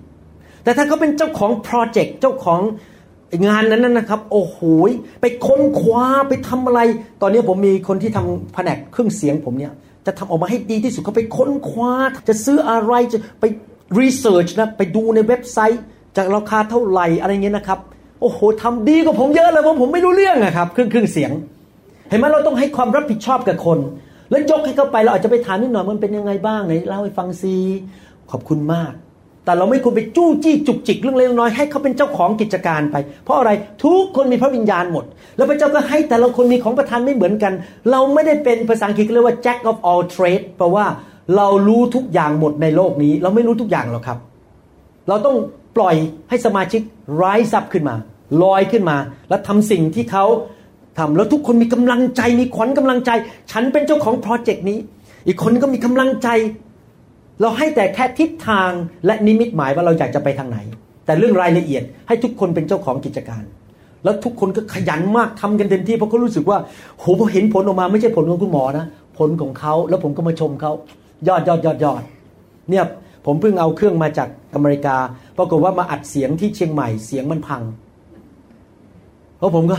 [0.65, 2.61] แต่ถ้าเขาเป็นเจ้าของโปรเจกต์เจ้าของ
[3.47, 4.59] งานนั้นนะครับ โอ้โห
[5.21, 6.81] ไปค้นคว้าไปทำอะไร
[7.23, 9.73] ตอนนี้ผมมีคนที่ทำแผนกเครื่องเสียงผมเนี่ย
[10.07, 11.93] จะทำออกมาให้ดีที่สุดเขาไปค้นคว้า
[12.29, 13.45] จะซื้ออะไรจะไป
[14.01, 15.83] รีเสิร์ชนะไปดูในเว็บไซต์
[16.17, 17.79] จากราคาเท่าไหร่อะไรเงี้ยนะครับ
[18.21, 21.31] โอ้โหทำดีกว่าผมเยอะเลยเพราะผมไม่รู้เรื่องอะครับครื่งครื่งเสียง
[22.09, 23.79] เห็นไหมเราต้องให้ความรับผิดชอบกับคน
[24.31, 27.55] แล้วยกให้เขาไปเราอาจจะไปถามนิดหน่อยมันเป็นยังไงบ้างไหนเล่าให้ฟังซี
[28.31, 28.93] ขอบคุณมาก
[29.45, 33.51] แต่เราไม่ควรไปจู้จี้จุกจิกเรื่องเล็กน้อยให้เขาเป็นเจ้าของกิจการไป เพราะอะไร
[33.85, 35.05] ทุกคนมีพระวิญญาณหมด
[35.37, 37.53] แล้วพระเจ้าก็ให้แต่ละคนมีของประทานไม่เหมือนกัน
[37.91, 40.87] เราไม่ได้เป็นภาษาอังกฤษเรียกว่า jack of all trade แปลว่า
[41.37, 44.19] เรารู้ทุกอย่างหมดในโลกนี้ เราไม่รู้ทุกอย่างหรอกครับ
[45.09, 45.37] เราต้อง
[45.77, 45.97] ปล่อย
[46.29, 46.81] ให้สมาชิก
[47.15, 47.97] ไร้ซับขึ้นมา
[48.43, 48.97] ลอยขึ้นมา
[49.29, 50.25] แล้วทำสิ่งที่เขา
[50.99, 53.11] ทำแล้วทุกคนมีกำลังใจมีขวัญกำลังใจ
[53.53, 54.79] ฉันเป็นเจ้าของโปรเจกต์นี้
[55.27, 56.29] อีกคนก็มีกำลังใจ
[57.41, 58.71] เราให้แต่แค่ทิศทาง
[59.07, 60.59] และนิมิตหมายว่าเราอยากจะไปทางไหน
[61.07, 63.43] แต่เรื่องรายละเอียดให้ทุกคนเป็นเจ้าของกิจการ
[64.05, 66.59] แล้วทุกคนก็ขยันมากทำกันเต็มที่เพราะเขารู้สึกว่า
[66.99, 68.87] โหพอเห็นผลออกมาไม่ใช่ผลของคุณหมอนะ
[69.19, 70.73] ผลของเขาแล้วผมก็มาชมเขา
[71.29, 72.03] ยอดยอดยอดยอด
[72.71, 72.85] เนี่ย
[73.27, 74.97] ผมเพิ่งเอาเครื่องมาจากอเมริกา
[75.39, 77.63] ปรากฏว่ามาอัดเสียงที่เชียงใหม่เสียงมันพัง
[79.39, 79.79] เพราะผมก็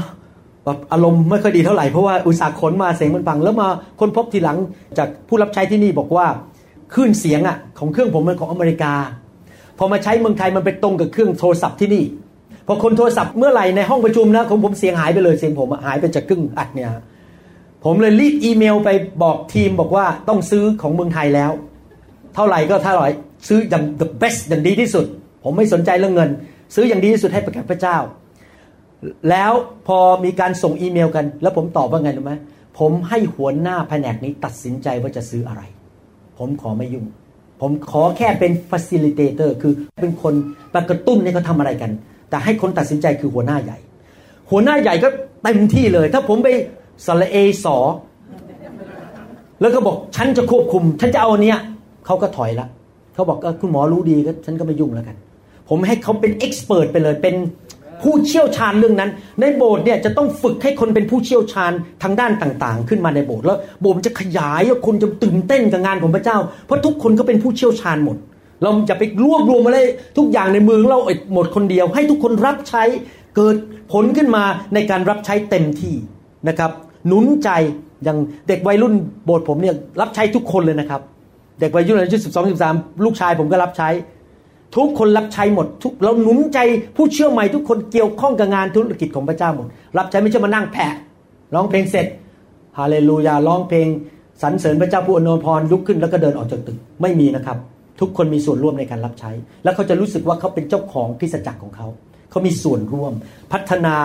[0.64, 3.68] แบบอารมณ์ไม่ค่อยดีเท่าไหร่เพราะว่าอุตสาห์ขนมาเสียงมันพัง แล้วมา
[4.00, 4.58] คนพบทีหลัง
[4.98, 6.28] จากผู้รับใช้ที่นี่บอกว่า
[6.94, 8.94] คลื่นเสียงอะของเครื่องผมมันของอเมริกา
[9.78, 12.04] พอมาใช้เมืองไทยมันไปตรงกับเครื่องโทรศัพท์ที่นี่
[12.68, 16.90] พอคนโทรศัพท์เมื่อไหร่ในห้องประชุมนะของผมเสียงหายไปเลยเสียงผมหายไปจากครื่งอัดเนี่ย
[17.86, 18.90] ผมเลยรีบอีเมลไป
[19.24, 21.52] บอกทีมบอกว่าต้องซื้อของเมืองไทยแล้ว
[22.36, 23.10] เท่าไหร่ก็เท่าไหร่
[23.48, 25.06] ซื้ออย่าง the best อย่างดีที่สุด
[25.44, 26.30] ผมไม่สนใจเรื่องเงิน
[26.76, 27.98] ซื้ออย่างดีที่สุดให้ประกาศพระเจ้า
[29.30, 29.52] แล้ว
[29.88, 32.34] พอมีการส่งอีเมลกัน แล้วผมตอบว่าไงรู้ไหม
[32.80, 35.62] ผมให้หัวหน้าแผนกนี้ตัดสินใจว่าจะซื้ออะไร
[36.38, 37.06] ผมขอไม่ยุ่ง
[37.62, 40.34] ผมขอแค่เป็น facilitator คือเป็นคน
[40.74, 41.92] มากระตุ้นให้เขาทาอะไรกัน
[42.30, 43.78] แต่ให้คนตัดสินใจคือหัวหน้าใหญ่
[44.52, 45.08] หัวหน้าใหญ่ก็
[45.44, 46.48] เต็มที่เลย ถ้าผมไป
[47.06, 47.78] สระเอสอ
[49.62, 51.60] แล้วก็บอกฉันจะควบคุม ฉันจะเอาเนี้ย
[52.06, 52.68] เขาก็ถอยละ
[53.14, 55.16] เขาบอกคุณหมอรู้ดีก็ฉันก็ไม่ยุ่งแล้วกัน
[55.70, 57.36] ผมให้เขาเป็นเอ็กซ์เพรสไปเลยเป็น
[58.04, 59.12] ผู้เชี่ยวชาญเรื่องนั้น
[59.42, 61.72] ในโบสถ์เนี่ยจะต้องฝึกให้คนเป็นผู้เชี่ยวชาญ
[62.04, 68.18] ทางด้านต่างๆ ขึ้นมาในโบสถ์แล้วโบสถ์จะขยายแล้วคนจะตื่นเต้นกับงานของพระเจ้า เพราะทุกคนก็เป็นผู้เชี่ยวชาญหมด
[68.64, 69.80] เราจะไปรวบรวมอะไร
[70.18, 71.00] ทุกอย่างในมือเรา
[71.34, 72.84] หมดคนเดียว ให้ทุกคนรับใช้
[73.36, 73.56] เกิด
[73.92, 74.44] ผลขึ้นมา
[74.74, 75.96] ในการรับใช้เต็มที่
[76.48, 76.72] นะครับ
[77.08, 77.50] หนุนใจ
[78.04, 78.18] อย่าง
[78.48, 78.94] เด็กวัยรุ่น
[79.26, 81.02] โบสถ์ผมเนี่ยรับใช้ทุกคนเลยนะครับ
[81.60, 83.90] เด็กวัยรุ่นอายุสิบสองสิบสามลูกชายผมก็รับใช้
[84.76, 86.60] ทุกคนรับใช้หมด ทุกเราหนุนใจ
[86.96, 89.68] ผู้เชื่อใหม่ทุกคนเกี่ยวข้องกับงานธุรกิจของพระเจ้าหมด
[89.98, 90.94] รับใช้ไม่ใช่มานั่งแผะ
[91.56, 92.08] ร้องเพลงเสร็จ
[92.78, 93.88] ฮาเลลูยาร้องเพลง
[94.42, 97.58] สรรเสริญพระเจ้าผู้อนพรลุกขึ้นแล้วก็เดินออกจากตึกไม่มีนะครับ
[98.00, 99.32] ทุกคนมีส่วนร่วมในการรับใช้
[99.64, 101.88] แล้วเขาจะรู้สึกว่าเขาเป็นเจ้าของพิสจักรของเขา
[102.30, 103.14] เขามีส่วนร่วม
[103.54, 103.96] พัฒนา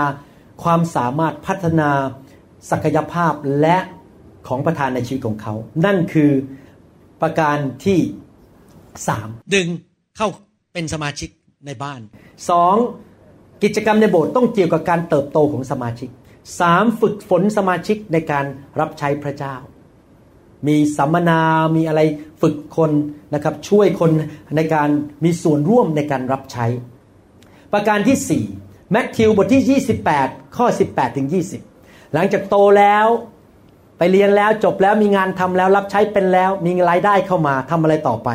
[0.63, 1.91] ความสามารถพัฒนา
[2.71, 3.79] ศักยภาพและ
[4.49, 5.55] ของประธานในชีวิตของเขา
[5.85, 6.31] นั่นคือ
[7.23, 7.99] ประการที่
[9.09, 9.69] สามดึง
[10.17, 10.29] เข้า
[10.75, 11.31] เป็นสมาชิก
[11.67, 12.01] ในบ้าน
[12.51, 12.77] สอง
[13.63, 16.11] กิจกรรมในโบสถ์ต้องเกี่ยวกับการเติบโตของสมาชิก
[16.61, 18.45] สามฝึกฝนสมาชิกในการ
[18.81, 19.55] รับใช้พระเจ้า
[20.67, 21.41] มีสัมมนา
[21.77, 22.01] มีอะไร
[22.43, 22.91] ฝึกคน
[23.35, 24.11] นะครับช่วยคน
[24.57, 24.89] ในการ
[25.25, 26.67] มีส่วนร่วมในการรับใช้
[27.73, 28.45] ประการที่สี่
[28.91, 29.81] แมทธิวบทที่
[30.15, 31.29] 28 ข้อ 18ถึง
[31.71, 33.07] 20 หลังจากโตแล้ว
[33.99, 38.31] ไปเรียนแล้วจบแล้วมีงานทำแล้วรับใช้เป็นแล้ว มีรายได้เข้ามาทำอะไรต่อไป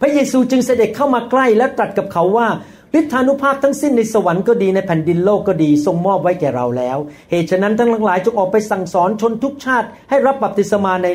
[0.00, 2.48] พระเยซูจึงเสด็จเข้ามาใกล้และตรัสกับเขาว่า
[2.98, 6.98] ฤทธานุภาพทั้งสิ้นในสวรรค์ก็ดีในแผ่นดินโลกก็ดีทรงมอบไว้แก่เราแล้ว
[7.30, 11.08] เหตุฉะนั้นทั้งหลายจงออกไปสั่งสอนชนทุกชาติ ให้รับบัพติศมาใน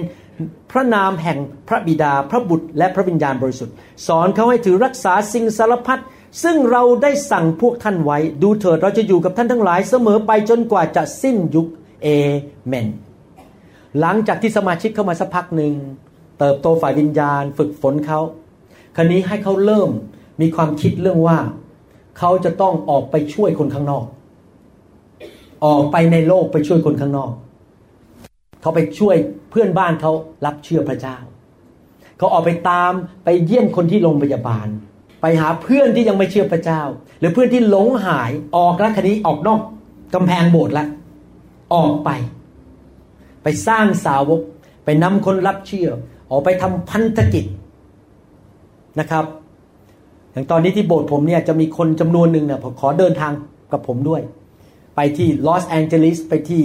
[0.71, 3.75] พระนามแห่งพระบิดา พระบุตร และพระวิญญาณบริสุทธิ์
[4.07, 6.01] สอนเขาให้ถือรักษาสิ่งสารพัด
[6.43, 11.67] ซึ่งเราได้สั่งพวกท่านไว้ ดูเถิดเราจะอยู่กับท่านทั้งหลายเสมอไปจนกว่าจะสิ้นยุค
[12.03, 12.07] เอ
[12.67, 12.87] เมน
[13.99, 15.73] หลังจากที่สมาชิกเข้ามาสักพักหนึ่ง
[16.39, 18.19] เติบโตฝ่ายวิญญาณ ฝึกฝนเขา
[18.95, 19.89] คราวนี้ให้เขาเริ่ม
[20.41, 21.37] มีความคิดเรื่องว่า
[22.19, 24.05] เขาจะต้องออกไปช่วยคนข้างนอก
[25.65, 27.31] ออกไปในโลกไปช่วยคนข้างนอก
[28.61, 29.15] เขาไปช่วย
[29.49, 30.11] เพื่อนบ้านเขา
[30.45, 31.17] รับเชื่อพระเจ้า
[32.17, 32.91] เขาออกไปตาม
[33.25, 34.67] ไปเยี่ยมคนที่โรงพยาบาล
[35.21, 36.81] ไปหาเพื่อนที่ยังไม่เชื่อพระเจ้า
[37.19, 39.61] หรือเพื่อนที่หลงหายออกแล้วคันนี้ออกนอก
[40.13, 40.87] กำแพงโบสถ์ล้ว
[41.73, 42.09] ออกไป
[43.43, 44.41] ไปสร้างสาวก
[44.85, 45.89] ไปนำคนรับเชื่อ
[46.31, 47.45] ออกไปทำพันธกิจ
[48.99, 49.25] นะครับ
[50.31, 53.31] อย่างตอนนี้ที่โบสถ์ผมเนี่ยจะมีคนจำนวนหนึ่งเนี่ยผมขอเดินทาง
[53.71, 54.21] กับผมด้วย
[54.95, 56.63] ไปที่ลอสแองเจลิสไปที่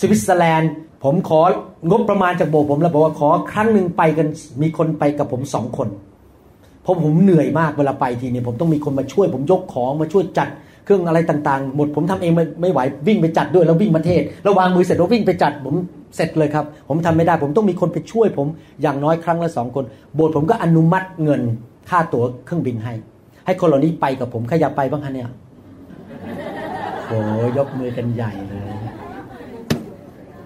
[0.00, 0.72] สวิตเซอร์แลนด์
[1.04, 1.42] ผมขอ
[1.90, 4.28] งบประมาณจากโบสถ์ผมแล้วบอกว่าขอครั้งหนึ่งไปกัน
[4.62, 5.88] มีคนไปกับผมสองคน
[6.82, 10.48] เพราะผมเหนื่อยมากเวลาไปทีเนี่ยผมต้องมีคนมาช่วย ผมยกของมาช่วยจัด
[10.88, 15.74] เครื่องอะไรต่างๆ หมดผมทำเองไม่ไม่ไหววิ่งไปจัดด้วยแล้ววิ่งมาเทศแล้ววางมือเสร็จแล้ววิ่งไปจัดผม
[16.16, 18.46] เสร็จเลยครับ ผมทำไม่ได้ ผมต้องมีคนไปช่วยผม
[18.82, 19.84] อย่างน้อยครั้งละสองคน
[20.14, 21.42] โบสถ์ผมก็อนุมัติเงิน
[21.90, 22.92] ค่าตั๋วเครื่องบินให้
[23.46, 25.28] ให้คนเหล่านี้ไปกับผมใครอยากไปบ้างคะเนี่ย
[27.06, 27.18] โอ้
[27.58, 28.72] ยกมือกันใหญ่เลย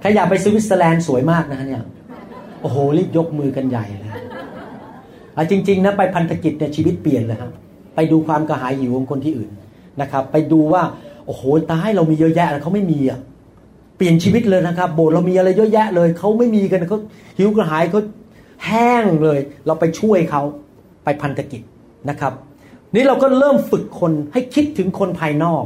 [0.00, 1.82] ใครอยากไปสวิตเซอร์แลนด์สวยมากนะเนี่ย
[2.60, 4.10] โอ้โหรีบยกมือกันใหญ่เลย
[5.36, 7.50] อะจริง ๆนะไปพันธกิจเนี่ยชีวิตเปลี่ยนเลยครับ
[7.94, 9.50] ไปดูความกระหายหิวของคนที่อื่น
[10.00, 10.82] นะครับ ไปดูว่า
[11.26, 13.20] โอ้โหตายเรามีเยอะแยะแล้วเขาไม่มีอะ
[13.96, 17.00] เปลี่ยนชีวิตเลยนะครับ โบสถ์เรามีอะไรเยอะแยะเลยเขาไม่มีกันเขา
[17.36, 18.00] หิวกระหายเขา
[18.66, 20.42] แห้งเลย เราไปช่วยเขา
[21.04, 21.62] ไปพันธกิจ
[22.08, 22.32] นะครับ
[22.94, 25.64] นี่เราก็เริ่มฝึกคนให้คิดถึงคนภายนอก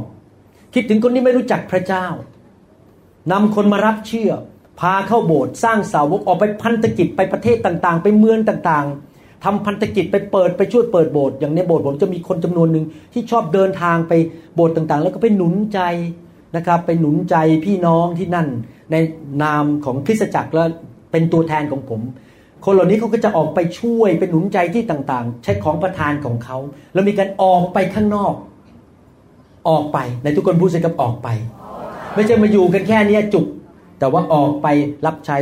[0.73, 2.05] คิดถึงคนที่ไม่รู้จักพระเจ้า
[3.31, 4.31] นำคนมารับเชื่อ
[4.79, 14.13] พาเข้าโบสถ์สร้างสาวกออกไปพันธกิจไปประเทศต่างๆ ไปเมืองต่างๆ ทำพันธกิจไปเปิดไปช่วยเปิดโบสถ์อย่างในโบสถ์ผมจะมีคนจำนวนหนึ่งที่ชอบเดินทางไป
[14.55, 15.79] โบสถ์ต่างๆ แล้วก็ไปหนุนใจ
[16.55, 17.35] นะครับไปหนุนใจ
[17.65, 18.47] พี่น้องที่นั่น
[18.91, 18.95] ใน
[19.43, 20.67] นามของคริสตจักรแล้ว
[21.11, 22.01] เป็นตัวแทนของผม
[22.65, 26.57] คนเหล่านี้เขาก็จะออกไปช่วยเป็นหนุนใจที่ต่างๆ ใช้ของประทานของเขา
[26.93, 28.33] แล้วมีการออกไปข้างนอก
[29.69, 31.27] ออกไปในทุกคนพูดสิกับออกไป
[32.15, 33.45] ไม่ใช่มาอยู่กันแค่นี้จุก
[33.99, 34.67] แต่ว่าออกไป
[35.05, 35.37] รับใช้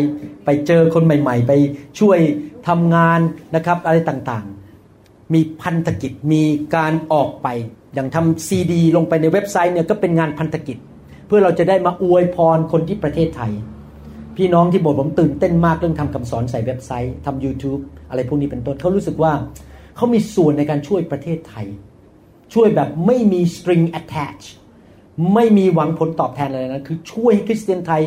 [0.46, 1.52] ไปเจอคนใหม่ ๆ ไป
[2.00, 2.20] ช่วย
[2.68, 3.20] ทำงาน
[3.56, 6.44] นะครับอะไรต่างๆ มีพันธกิจมี
[6.76, 7.48] การออกไป
[7.94, 10.78] อย่างทำซีดี ลงไปในเว็บไซต์เนี่ยก็เป็นงานพันธกิจ
[11.28, 13.52] เพื่อเราจะได้มาอวยพรคนที่ประเทศไทย
[14.38, 19.32] พี่น้องที่โบสถ์ผมตื่นเต้นมากเรื่องทำคำสอนใส่เว็บไซต์ทำ YouTube อะไรพวกนี้เป็นต้นเขารู้สึกว่า
[19.96, 21.68] เขามีส่วนในการช่วยประเทศไทย
[22.54, 24.44] ช่วยแบบไม่มี string attach
[25.34, 28.02] ไม่มีหวังผลตอบแทนอะไรนะคือช่วยให้คริสเตียนไทย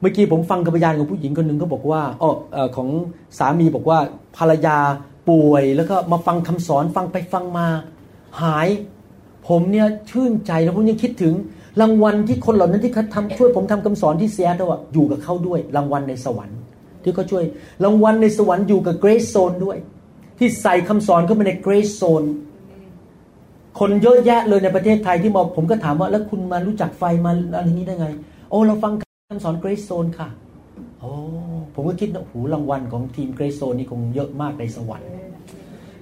[0.00, 2.30] เมื่อกี้ผมฟังกรรยานของผู้หญิงคนหนึ่งเขาบอกว่าอ๋อ
[2.76, 2.88] ของ
[3.38, 3.98] สามีบอกว่า
[4.36, 4.78] ภรรยา
[5.28, 7.66] ป่วย แล้วก็มาฟังคำสอนฟังไปฟังมา
[8.42, 8.68] หาย
[9.48, 11.34] ผมเนี่ยชื่นใจแล้วผมยังคิดถึง
[11.80, 16.58] รางวัลที่คนเหล่านั้นที่เขาทำช่วยผมทำคำสอนที่เซียโตรอยู่กับเขาด้วย รางวัลในสวรรค์
[17.02, 17.44] ที่เขาช่วย
[17.84, 19.78] รางวัลในสวรรค์อยู่กับเกรซโซนด้วย
[20.38, 22.24] ที่ใส่คำสอนเข้าไปในเกรซโซน
[23.80, 28.06] คนเยอะแยะเลยในประเทศไทยที่มาผมก็ถามว่าแล้วคุณมารู้จักไฟมาอะไรนี้ได้ไง
[28.50, 28.92] โอ้เราฟัง
[29.34, 30.28] คำสอนเกรซโซนค่ะ
[31.00, 31.12] โอ้
[31.74, 35.10] ผมก็คิดนะหูรางวัลของทีมเกรซโซนนี่คงเยอะมากในสวรรค์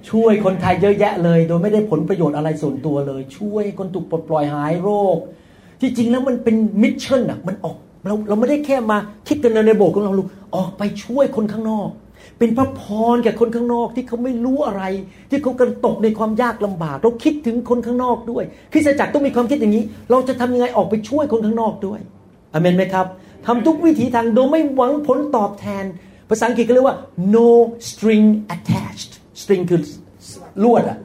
[0.09, 5.17] ช่วยคนไทยเยอะแยะเลย โดยไม่ได้ผลประโยชน์อะไรส่วนตัวเลย ช่วยคนถูกปลดปล่อยหายโรค
[5.81, 7.75] ที่จริงแล้วมันเป็น mission อะมันออก
[8.07, 11.89] เราเราไม่ได้แค่มาคิดกันในโบสถ์ของเราลุกออกไปช่วยคนข้างนอก
[12.37, 12.81] เป็นพระพ
[13.13, 14.83] รแก่คนข้างนอกที่เขาไม่รู้อะไร
[15.29, 21.99] ที่เขากำลังตกในความยากลำบาก เราคิดถึงคนข้างนอกด้วยคริสตจักรต้องมีความคิดอย่างนี้ เราจะทำยังไงออกไปช่วยคนข้างนอกด้วย
[22.53, 23.05] อเมนไหมครับ
[23.45, 25.83] ทำทุกวิถีทางโดยไม่หวังผลตอบแทน
[26.29, 26.97] ภาษาอังกฤษก็เรียกว่า
[27.35, 27.47] no
[27.89, 29.79] string attached string คือ
[30.63, 30.97] ลวดอะ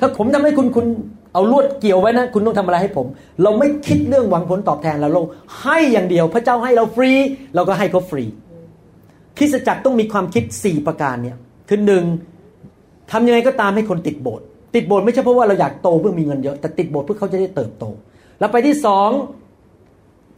[0.00, 0.86] ถ้าผมทำให้คุณคุณ
[1.32, 3.06] เอาลวดเกี่ยวไว้นะ คุณต้องทำอะไรให้ผม
[3.42, 5.22] เราไม่คิดเรื่องหวังผลตอบแทนเราเรา
[5.62, 7.10] ให้อย่างเดียว พระเจ้าให้เราฟรี
[7.54, 8.24] เราก็ให้เขาฟรี
[9.36, 11.36] คริสตจักรต้องมีความคิด 4 ประการเนี่ย
[11.68, 12.04] คือหนึ่ง
[13.12, 14.44] ทำยังไงก็ตามให้คนติดโบสถ์
[14.74, 17.84] ติดโบสถ์ไม่ใช่เพราะว่าเราอยากโตเพื่อมีเงินเยอะแต่ติดโบสถ์เพื่อเขาจะได้เติบโต
[18.38, 19.10] แล้วไปที่สอง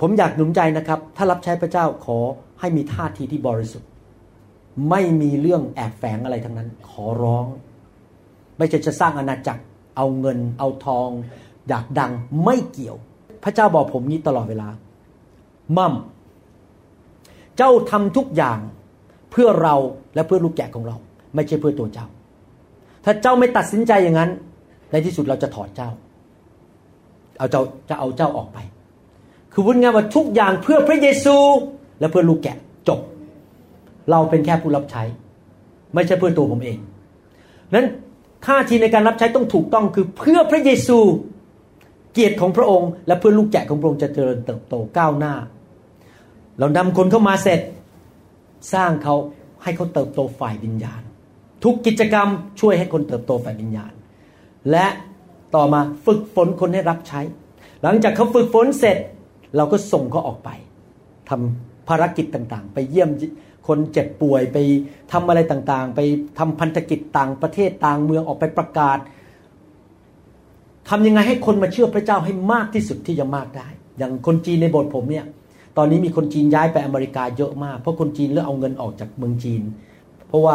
[0.00, 2.18] ผมอยากหนุนใจนะครับ ถ้ารับใช้พระเจ้าขอ
[2.60, 3.88] ให้มีท่าทีที่บริสุทธิ์
[4.90, 7.46] ไม่มีเรื่องแอบแฝงอะไรทั้งนั้น ขอร้อง
[8.58, 9.62] ไม่ใช่จะสร้างอาณาจักร
[9.96, 11.08] เอาเงิน เอาทอง
[11.68, 12.12] อยากดัง
[12.44, 12.96] ไม่เกี่ยว
[13.44, 14.68] พระเจ้าบอกผมนี้ตลอดเวลา
[15.76, 15.94] มั่ม
[17.56, 18.58] เจ้าทำทุกอย่าง
[19.30, 19.74] เพื่อเรา
[20.14, 20.96] และเพื่อลูกแกะของเรา
[21.34, 22.06] ไม่ใช่เพื่อตัวเจ้า
[23.04, 24.30] ถ้าเจ้าไม่ตัดสินใจอย่างนั้น
[24.90, 25.90] ในที่สุดเราจะถอดเจ้า
[27.38, 28.58] เอาเจ้าจะเอาเจ้าออกไป
[29.58, 31.36] คือพูดง่ายว่าทุกอย่างเพื่อพระเยซู
[32.00, 32.56] และเพื่อลูกแกะ
[32.88, 33.00] จบ
[34.10, 35.02] เราเป็นแค่ผู้รับใช้
[35.94, 36.78] ไม่ใช่เพื่อตัวผมเอง
[37.74, 37.86] นั้น
[38.46, 40.98] ท่าทีในการรับใช้ต้องถูกต้องคือเพื่อพระเยซู
[42.12, 45.34] เกียรติของพระองค์ และเพื่อลูกแกะของพระองค์จะเจริญเติบโตก้าวหน้า
[46.58, 47.60] เรานำคนเข้ามาเสร็จ
[48.72, 49.14] สร้างเขา
[49.62, 51.02] ให้เขาเติบโตฝ่ายวิญญาณ
[51.64, 52.28] ทุกกิจกรรม
[52.60, 53.92] ช่วยให้คนเติบโตฝ่ายวิญญาณ
[54.70, 54.86] และ
[55.54, 57.20] ต่อมาฝึกฝนคนให้รับใช้
[57.82, 58.98] หลังจากเขาฝึกฝนเสร็จ
[59.56, 60.50] เราก็ส่งเขาออกไป
[61.28, 63.10] ทำภารกิจต่างๆ ไปเยี่ยม
[63.68, 64.58] คนเจ็บป่วยไป
[65.12, 66.00] ทำอะไรต่างๆ ไป
[66.38, 68.98] ทำพันธกิจต่างประเทศต่างเมืองออกไปประกาศ
[70.88, 73.68] ทำยังไงให้คนมาเชื่อพระเจ้าให้มากที่สุดที่จะมากได้
[73.98, 75.26] อย่างคนจีนในโบสถ์ผมเนี่ย
[75.76, 79.62] ตอนนี้มีคนจีนย้ายไปอเมริกาเยอะมาก เพราะคนจีนเลือกเอาเงินออกจากเมืองจีน
[80.28, 80.54] เพราะว่า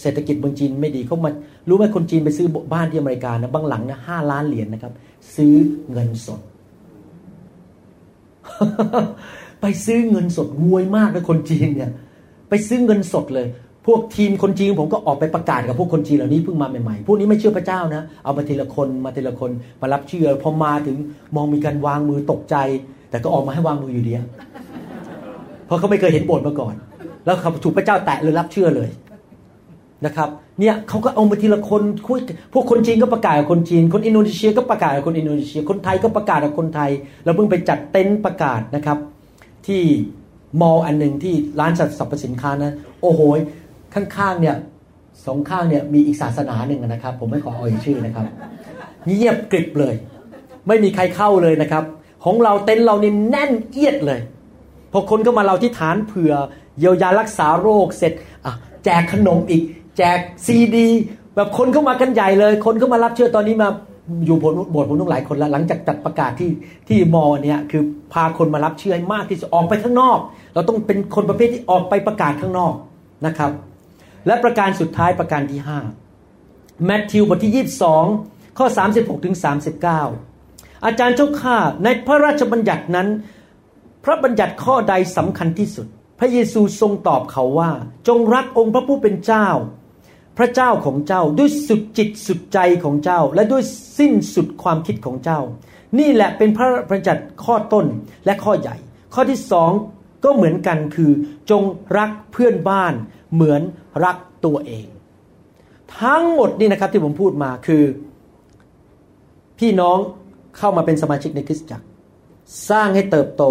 [0.00, 1.30] เศรษฐกิจเมืองจีนไม่ดีเขามา
[1.68, 4.92] รู้ไหมคนจีนไปซื้อบ้านที่อเมริกานะบางหลังนะห้าล้านเหรียญนะครับ
[5.36, 5.54] ซื้อ
[5.92, 6.40] เงินสด
[9.60, 11.90] ไปซื้อเงินสดรวยมากเลยคนจีนเนี่ย
[12.48, 13.46] ไปซื้อเงินสดเลย
[13.86, 20.96] พวกทีมคนจีนผมก็ออกไปประกาศกับพวกคนจีนเหล่านี้เพิ่งมาใหม่ๆ พวกนี้ไม่เชื่อพระเจ้านะ เอามาทีละคนมาทีละคนมารับเชื่อพอมาถึง
[21.36, 22.56] มองมีการวางมือตกใจ
[23.10, 24.14] แต่ก็ออกมาให้วางมืออยู่ดี
[25.66, 26.74] เพราะเขาไม่เคยเห็นโบสถ์มาก่อน
[27.24, 28.88] แล้วเขาถูกพระเจ้าแตะเลยรับเชื่อเลย
[30.06, 30.28] นะครับ
[30.60, 32.18] เนี่ยเขาก็เอามาทีละคนคุย
[32.52, 36.90] พวกคนจีนก็ประกาศกับคนจีน คนอินโดนีเซียก็ประกาศกับคนอินโดนีเซีย คนไทยก็ประกาศกับคนไทย
[37.24, 38.98] เราเพิ่งไปจัดเต็นท์ประกาศนะครับ
[39.66, 39.82] ที่
[40.60, 43.20] มอลอันหนึ่งที่ร้านสรรพสินค้านะโอ้โห
[43.94, 44.56] ข้างๆเนี่ย
[45.26, 48.26] สองข้างเนี่ยมีอีกศาสนาหนึ่งนะครับ ผมไม่ขอเอาอีกชื่อนะครับ
[49.06, 49.94] เงียบกริบเลย
[50.68, 51.84] ไม่มีใครเข้าเลยนะครับ
[52.24, 54.20] ของเราเต็นท์เรานี่แน่นเอียดเลย
[54.92, 56.32] พอคนก็มาเราที่ฐานเผื่อ
[56.78, 58.12] เยียวยารักษาโรคเสร็จ
[58.44, 58.52] อะ
[58.84, 59.62] แจกขนมอีก
[59.96, 60.88] แจกซีดี
[61.34, 63.68] แบบคนเข้ามากันใหญ่เลย คนเข้ามารับเชื่อตอนนี้มา
[64.26, 66.50] อยู่บทบทผมต้องหลายคนแล้วหลังจากจัดประกาศที่
[66.88, 67.82] ที่มอเนี่ยคือ
[68.12, 70.18] พาคนมารับเชื่อให้มากที่สุดออกไปข้างนอก
[70.54, 72.74] เราต้องเป็นคนประเภทที่ออกไปประกาศข้างนอก
[73.26, 73.50] นะครับ
[74.26, 75.60] และประการสุดท้ายประการที่
[76.22, 77.66] 5แมทธิวบทที่
[78.10, 78.66] 22 ข้อ
[78.96, 79.36] 36ถึง
[80.10, 83.08] 39 อาจารย์เจ้าข้าในพระราชบัญญัตินั้น
[84.04, 85.86] พระบัญญัติข้อใดสำคัญที่สุด
[86.18, 87.70] พระเยซูทรงตอบเขาว่า
[88.08, 89.46] จงรักองค์พระผู้เป็นเจ้า
[90.38, 93.62] พระเจ้าของเจ้าด้วยสุดจิตสุดใจของเจ้า และด้วย
[93.98, 95.40] สิ้นสุดความคิดของเจ้า
[95.98, 97.86] นี่แหละเป็นพระบัญญัติข้อต้น
[98.24, 98.76] และข้อใหญ่
[99.14, 99.70] ข้อที่สอง
[100.24, 101.12] ก็เหมือนกันคือ
[101.50, 101.62] จง
[101.98, 102.94] รักเพื่อนบ้าน
[103.34, 103.62] เหมือน
[104.04, 104.86] รักตัวเอง
[106.00, 107.84] ทั้งหมดนี่นะครับที่ผมพูดมาคือ
[109.58, 109.98] พี่น้อง
[110.58, 111.86] เข้ามาเป็นสมาชิกในคริสตจักร
[112.70, 113.44] สร้างให้เติบโต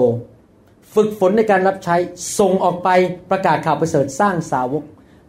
[0.93, 1.95] ฝึกฝนในการรับใช้
[2.39, 2.89] ส่งออกไป
[3.31, 4.84] ประกาศข่าวประเสริฐสร้างสาวก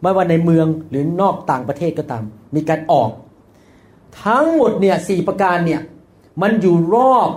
[0.05, 2.24] ไม่ว่าในเมืองหรือนอกต่างประเทศก็ตาม
[2.55, 3.11] มีการออก
[4.24, 5.80] ทั้งหมดเนี่ยสี่ประการเนี่ย
[6.42, 7.30] มันอยู่รอบ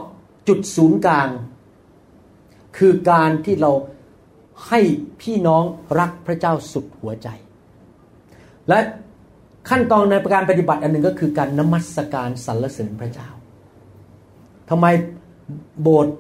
[0.48, 1.30] จุดศูนย์กลาง
[2.78, 3.72] คือการที่เรา
[4.68, 4.80] ให้
[5.22, 5.64] พี่น้อง
[6.00, 7.28] รักพระเจ้าสุดหัวใจ
[8.70, 8.80] และ
[9.70, 13.30] ขั้นตอนในประการปฏิบัติอันหนึ่งก็คือการนมัสการสรรเสริญพระเจ้า
[14.70, 14.86] ทำไม
[15.82, 16.16] โบสถ์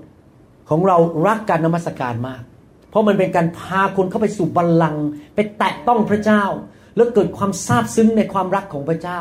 [0.69, 2.43] ของเรารักการนมัสการมาก
[2.97, 6.43] ราะมันเป็นการพาคนเข้าไปสู่บัลลังก์ไปแตะต้องพระเจ้า
[6.95, 9.19] แล้วเกิดความซาบซึ้งในความรักของพระเจ้า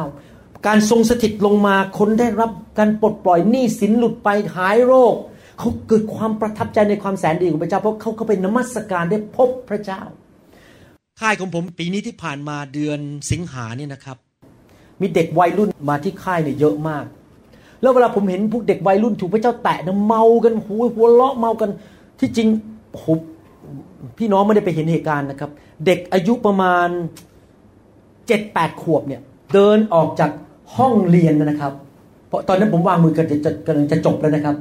[0.67, 5.15] การทรงสถิตลงมาคนได้รับการปลดปล่อยหนี้สินหลุดไปหายโรค
[5.59, 10.03] เขาเกิดความประทับใจในความแสนดีของพระเจ้า เพราะเขาเขาไปนมัสการได้พบพระเจ้า
[11.21, 12.99] ค่ายของผมปีนี้ที่ผ่านมาเดือน
[13.31, 14.17] สิงหาเนี่ยนะครับ
[15.01, 17.05] มีเด็กวัยรุ่นมาที่ค่ายเนี่ยเยอะมาก
[17.81, 21.71] แล้วเวลาผมเห็นพวกเด็กวัยรุ่นถูกพระเจ้าแตะนะเมากันหัวหัวเลาะเมากัน
[22.21, 22.49] ที่จริง
[23.01, 23.19] ผม
[24.19, 25.51] พี่น้องไม่ได้ไปเห็นเหตุการณ์นะครับ
[25.87, 26.89] เด็กอายุประมาณ
[28.27, 29.21] เจ็ดแปดขวบเนี่ย
[29.55, 30.31] เดินออกจาก
[30.77, 31.73] ห้องเรียนนะครับ
[32.29, 34.57] เพราะตอนนั้นผมวางมือกันจะกำลังจะจบแล้วนะครับ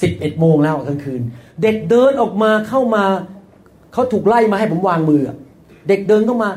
[0.00, 1.20] สิบเอ็ดโมงแล้วกลางคืน
[1.62, 3.04] เด็กเดินออกมาเข้ามา
[3.92, 5.22] เขาถูกไล่มาให้ผมวางมือ
[5.88, 6.48] เด็กเดินเข้ามา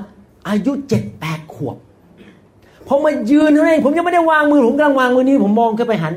[0.48, 1.76] อายุเจ็ดแปดขวบ
[2.88, 6.14] พอมายืนให้ผมยังไม่ได้วางมือผมกำลังวางมือนี้ผมมองขึ้นไปหัน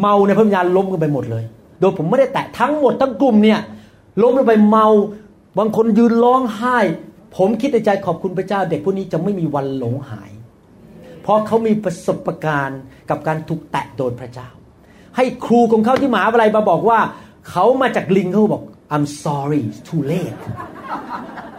[0.00, 1.44] เมาในพระวิญญาณล้มกันไปหมดเลย
[1.80, 3.58] โดยผมไม่ได้แตะทั้งหมดทั้งกลุ่มเนี่ย
[4.22, 4.86] ล้มลงไปเมา
[5.58, 6.78] บางคนยืนร้องไห้
[7.36, 10.30] ผมคิดในใจขอบคุณพระเจ้า เด็กพวกนี้จะไม่มีวันหลงหาย
[11.22, 14.48] เพราะเขามีประสบการณ์กับการถูกแตะโดนพระเจ้า
[15.16, 17.00] ให้ครูของเขาที่หมหาวิทยาลัยมาบอกว่า
[17.50, 18.64] เขามาจากลิงเขาบอก
[18.94, 20.40] I'm sorry it's too late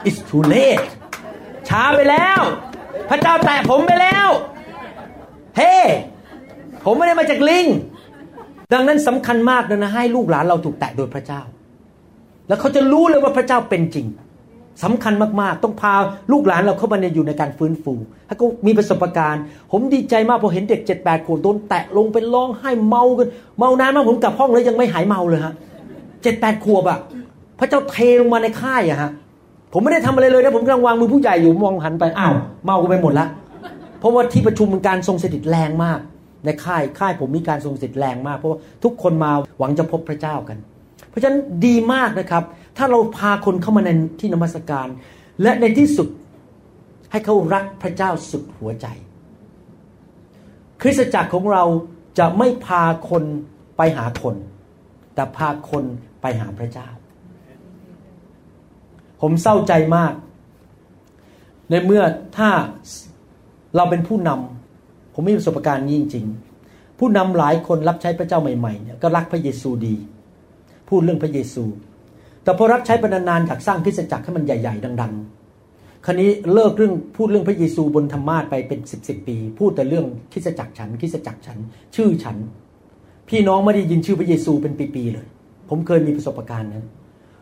[0.08, 0.88] it's too late
[1.70, 2.42] ช้าไปแล้ว
[3.10, 4.28] พระเจ้าแตะผมไปแล้ว
[5.58, 5.88] เฮ้ hey,
[6.86, 7.66] ผมไม่ได้มาจากลิง
[8.74, 11.42] ดังนั้นสำคัญมากเลยนะให้ลูกหลานเราถูกแตะโดยพระเจ้า
[12.50, 14.08] แล้วเขาจะรู้เลยว่าพระเจ้าเป็นจริง
[14.84, 15.94] สำคัญมากๆ ต้องพา
[16.32, 17.94] ลูกหลานเราเข้ามาในอยู่ในการฟื้นฟู
[18.28, 23.28] ถ้าก็มีประสบการณ์ ผมดีใจมากพอเห็นเด็กเจ็ดแปดขวบโดนแตะลงไปร้องไห้เมากัน
[23.60, 25.54] เมานานมากผมกลับห้องแล้วยังไม่หายเมาเลยฮะ
[26.24, 27.00] เจ็ดแปดขวบอะ
[27.60, 29.12] พระเจ้าเทลงมาในค่ายอะฮะ
[29.74, 32.34] ผมไม่ได้ทำอะไรเลยนะผมกำลังวางมือผู้ใหญ่อยู่มองหันไปอ้าว
[32.66, 33.28] เมากันไปหมดละ
[34.00, 36.00] เพราะว่าที่ประชุมมันการทรงสถิตแรงมาก
[36.46, 40.58] ในค่ายค่ายผมมีการทรงสถิตแรงมาก เพราะว่าทุกคนมาหวังจะพบพระเจ้ากัน
[41.10, 42.44] เพราะฉะนั้นดีมากนะครับ
[42.78, 43.90] ถ้าเราพาคนเข้ามาใน
[44.20, 44.88] ที่นมัสการ
[45.42, 46.08] และในที่สุด
[47.12, 48.88] ให้เขารักพระเจ้าสุดหัวใจ
[50.82, 51.64] คริสตจักรของเรา
[52.20, 53.24] จะไม่พาคน
[53.78, 54.36] ไปหาคน
[55.16, 55.84] แต่พาคน
[56.22, 56.88] ไปหาพระเจ้า
[59.22, 60.14] ผมเศร้าใจมาก
[61.70, 62.04] ในเมื่อ
[62.38, 62.50] ถ้า
[63.76, 66.26] เราเป็นผู้นำผมมีประสบการณ์นี้จริง
[66.64, 69.96] ๆ ผู้นำหลายคนรับใช้พระเจ้าใหม่ๆเนี่ยก็รักพระเยซูดี
[70.90, 71.64] พูดเรื่องพระเยซู
[72.44, 75.14] แต่พอรับใช้ไปนานๆอยากสร้างคริสตจักรให้มันใหญ่ ๆ ดัง
[75.60, 81.58] ๆ คราวนี้เลิกเรื่องพูดเรื่องพระเยซูบนธรรมาทไปเป็นสิบสิบปี พูดแต่เรื่องคริสตจักรฉันคริสตจักรฉัน
[81.96, 82.38] ชื่อฉัน
[83.30, 85.28] พี่น้องไม่ได้ยินชื่อพระเยซูเป็นปีๆเลย
[85.70, 86.86] ผมเคยมีประสบการณ์นั้น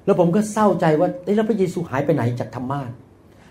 [0.05, 2.91] แล้วผมก็เศร้าใจว่าเอ้แล้วพระเยซูหายไปไหนจากธรรมาส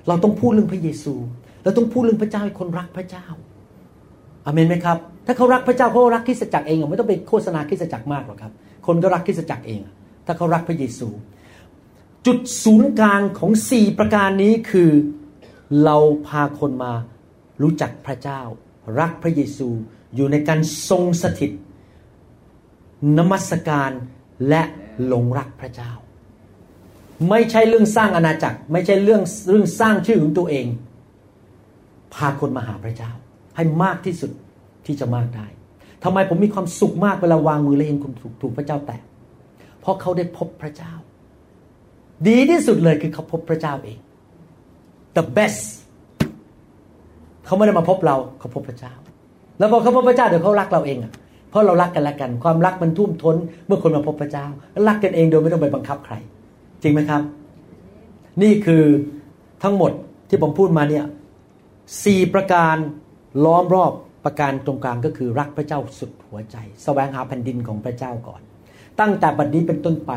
[0.08, 1.14] เราต้องพูดเรื่องพระเยซู
[1.62, 3.24] เราต้องพูดเรื่องพระเจ้าให้คนรักพระเจ้า
[4.44, 8.52] อเมนไหมครับ ถ้าเขารักพระเจ้าเขารักคริสตจักรเองไม่ต้องไปโฆษณาคริสตจักรมากหรอกครับ
[8.86, 9.80] คนก็รักคริสตจักรเอง
[10.26, 11.08] ถ้าเขารักพระเยซู
[12.26, 14.90] จุดศูนย์กลางของสี่ประการนี้คือ
[15.84, 16.92] เราพาคนมา
[17.62, 18.40] รู้จักพระเจ้า
[19.00, 19.68] รักพระเยซู
[20.14, 21.50] อยู่ในการทรงสถิต
[23.16, 23.90] นมัสการ
[24.48, 24.62] และ
[25.06, 25.92] หลงรักพระเจ้า
[27.28, 30.66] ไม่ใช่เรื่องสร้างอาณาจักร ไม่ใช่เรื่องเรื่องสร้างชื่อของตัวเอง
[32.14, 33.10] พาคนมาหาพระเจ้า
[33.56, 34.30] ให้มากที่สุด
[34.86, 35.46] ที่จะมากได้
[36.08, 39.00] ทำไมผมมีความสุขมากเวลาวางมือแล้วเห็นคนถูกถูกพระเจ้าแตะ
[39.80, 40.92] เพราะเขาได้พบพระเจ้า
[42.28, 43.98] ดีที่สุดเลยคือเขาพบพระเจ้าเอง
[45.16, 45.62] the best
[47.46, 48.92] เขาไม่ได้มาพบเราเขาพบพระเจ้า
[49.58, 51.12] แล้วพอเขาพบพระเจ้าเดี๋ยวเขารักเราเองอะ
[51.50, 53.36] เพราะเรารักกันและกัน ความรักมันทุ่มท้น
[53.66, 54.46] เมื่อคนมาพบพระเจ้า
[54.88, 56.14] รักกันเองโดยไม่ต้องไปบังคับใคร
[56.82, 57.22] จริงไหมครับ
[58.42, 58.84] นี่คือ
[59.62, 59.92] ทั้งหมด
[60.28, 61.04] ที่ผมพูดมาเนี่ย
[62.04, 62.76] สี่ประการ
[63.44, 63.92] ล้อมรอบ
[64.26, 68.40] ประการตรงกลางก็คือรักพระเจ้าสุดหัวใจสแสวงหาแผ่นดินของพระเจ้าก่อน
[69.00, 70.12] ตั้งแต่บัดนี้เป็นต้นไป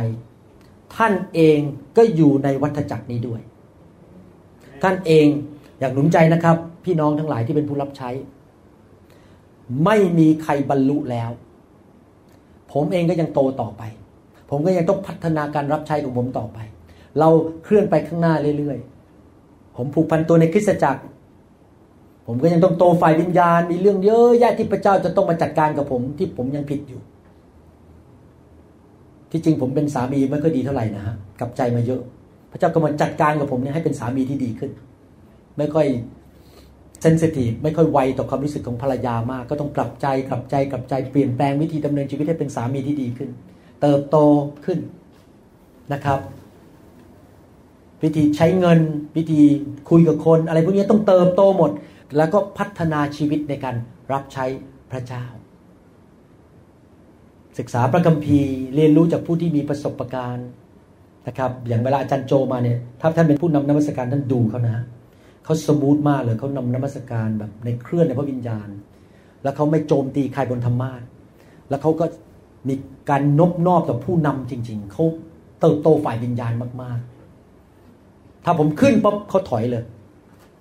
[0.96, 1.60] ท่านเอง
[1.98, 3.42] ก็อยู่ในวัฏจักรนี้ด้วย
[4.84, 5.28] ท่านเอง
[5.80, 8.10] อยากหนุนใจนะครับ พี่น้องทั้งหลายที่เป็นผู้รับใช้
[9.86, 11.30] ไม่มีใครบรรลุแล้ว
[12.72, 13.84] ผมเองก็ยังโตต่อไป
[14.50, 16.60] ผมก็ยังต้องพัฒนาการรับใช้ของผมต่อไป
[17.20, 17.30] เรา
[17.64, 21.02] เคลื่อนไปข้างหน้าเรื่อยๆผมผูกพันตัวในคริสตจักร
[22.32, 27.02] ผมก็ยังต้องโตฝ่ายวิญญาณ มีเรื่องเยอะแยะที่พระเจ้าจะต้องมาจัดการกับผมที่ผมยังผิดอยู่
[29.32, 32.02] ที่จริงผมเป็นสามีไม่ค่อยดีเท่าไหร่นะฮะกลับใจมาเยอะ
[32.52, 34.72] พระเจ้าก็มาจัดการกับผมเนี่ยให้เป็นสามีที่ดีขึ้น
[35.58, 35.88] ไม่ค่อย
[37.02, 43.30] เซนซิทีฟไม่ค่อยไวต่อความรู้สึกของภรรยามาก ก็ต้องปรับใจกลับใจกลับใจเปลี่ยนแปลงวิธีดำเนินชีวิตให้เป็นสามีที่ดีขึ้น
[43.82, 44.18] เติบโต
[44.66, 44.80] ขึ้น
[45.94, 46.20] นะครับ
[48.04, 48.80] วิธีใช้เงิน
[49.18, 49.42] วิธี
[49.90, 51.72] คุยกับคน อะไรพวกนี้ต้องเติบโตหมด
[52.18, 53.76] แล้วก็พัฒนาชีวิตในการ
[54.12, 54.46] รับใช้
[54.92, 55.26] พระเจ้า
[57.60, 60.50] ศึกษาพระคัมภีร์เรียนรู้จากผู้ที่มีประสบการณ์
[61.28, 64.78] นะครับอย่างเวลาอาจารย์โจมาเนี่ยถ้าท่านเป็นผู้นำนมัสการท่านดูเขานะ
[65.46, 68.68] เขาสมูทมากเลยเขานำนมัสการแบบในเคลื่อนในพระวิญญาณ
[69.44, 71.02] แล้วเขาไม่โจมตีใครบนธรรมาท
[71.70, 72.06] แล้วเขาก็
[72.68, 72.76] มี
[73.10, 75.04] การนบนอบต่อผู้นำจริง ๆเขา
[75.62, 79.84] เติบโตฝ่ายวิญญาณมากๆ ถ้าผมขึ้นปั๊บเขาถอยเลย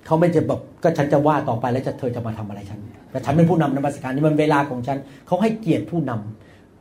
[0.08, 2.80] เขาไม่จะแบบก็ฉันจะว่าต่อไปแล้วจะเธอจะมาทำอะไรฉัน
[3.10, 6.12] แต่ฉันเป็นผู้นำนมัสการนี่มันเวลาของฉันเขาให้เกียรติผู้น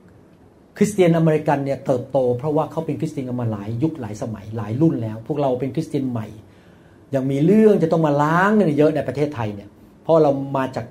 [0.04, 6.28] ำคริสเตียนอเมริกันเนี่ยเติบโต เพราะว่าเขาเป็นคริสเตียนกันมาหลายยุคหลายสมัยหลายรุ่นแล้ว พวกเราเป็นคริสเตียนใหม่
[7.16, 9.70] ยังมีเรื่องจะต้องมาล้างกันเยอะในประเทศไทยเนี่ย
[10.04, 10.86] เพราะเรามาจาก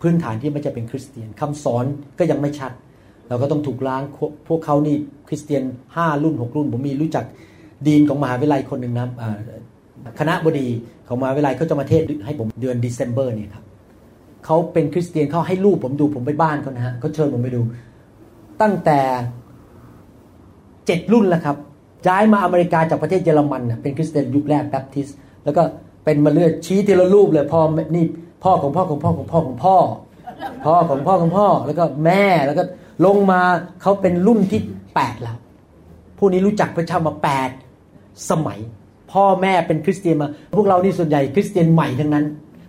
[0.00, 1.84] พื้นฐานที่ไม่จะเป็นคริสเตียนคำสอน
[2.18, 2.72] ก็ยังไม่ชัด
[3.28, 4.02] เราก็ต้องถูกล้าง
[4.48, 4.96] พวกเขานี่
[5.28, 5.62] คริสเตียน
[5.94, 7.24] 5 รุ่น 6 รุ่น ผมมีรู้จัก
[7.86, 9.08] ดีนของมหาวิทยาลัยคนหนึ่งนะ
[10.18, 10.68] คณะบดี
[11.08, 13.64] ของมหาวิทยาลัยเขาจะมาเทศให้ผมเดือนเดซ ember เนี่ยครับ
[14.44, 17.60] เขาเป็นคริสเตียนเขาให้รูปผมดูผมไปบ้านเขานะฮะเขาเชิญผมไปดู
[18.62, 19.00] ตั้งแต่
[20.86, 21.56] เจ็ดรุ่นแล้วครับ
[22.08, 25.08] ย้ายมาอเมริกาจากประเทศเยอรมันเป็นคริสเตียนยุคแรกแบปทิส
[25.44, 25.62] แล้วก็
[26.04, 27.60] เป็นมาเลือดชี้ทีละรูปเลยพ่อ
[27.94, 28.04] นี่
[28.44, 29.76] พ่อของพ่อของพ่อของพ่อของพ่อ
[30.64, 32.62] พ่อของพ่อของพ่อแล้วก็แม่แล้วก็
[33.06, 33.40] ลงมา
[33.82, 34.60] เขาเป็นรุ่นที่
[34.94, 35.36] แปดแล้ว
[36.18, 37.50] ผู้นี้รู้จักพระเจ้ามาแปด
[38.30, 38.58] สมัย
[39.12, 42.24] พ่อแม่เป็นคริสเตียนมา พวกเรานี่ส่วนใหญ่คริสเตียนใหม่ทั้งนั้น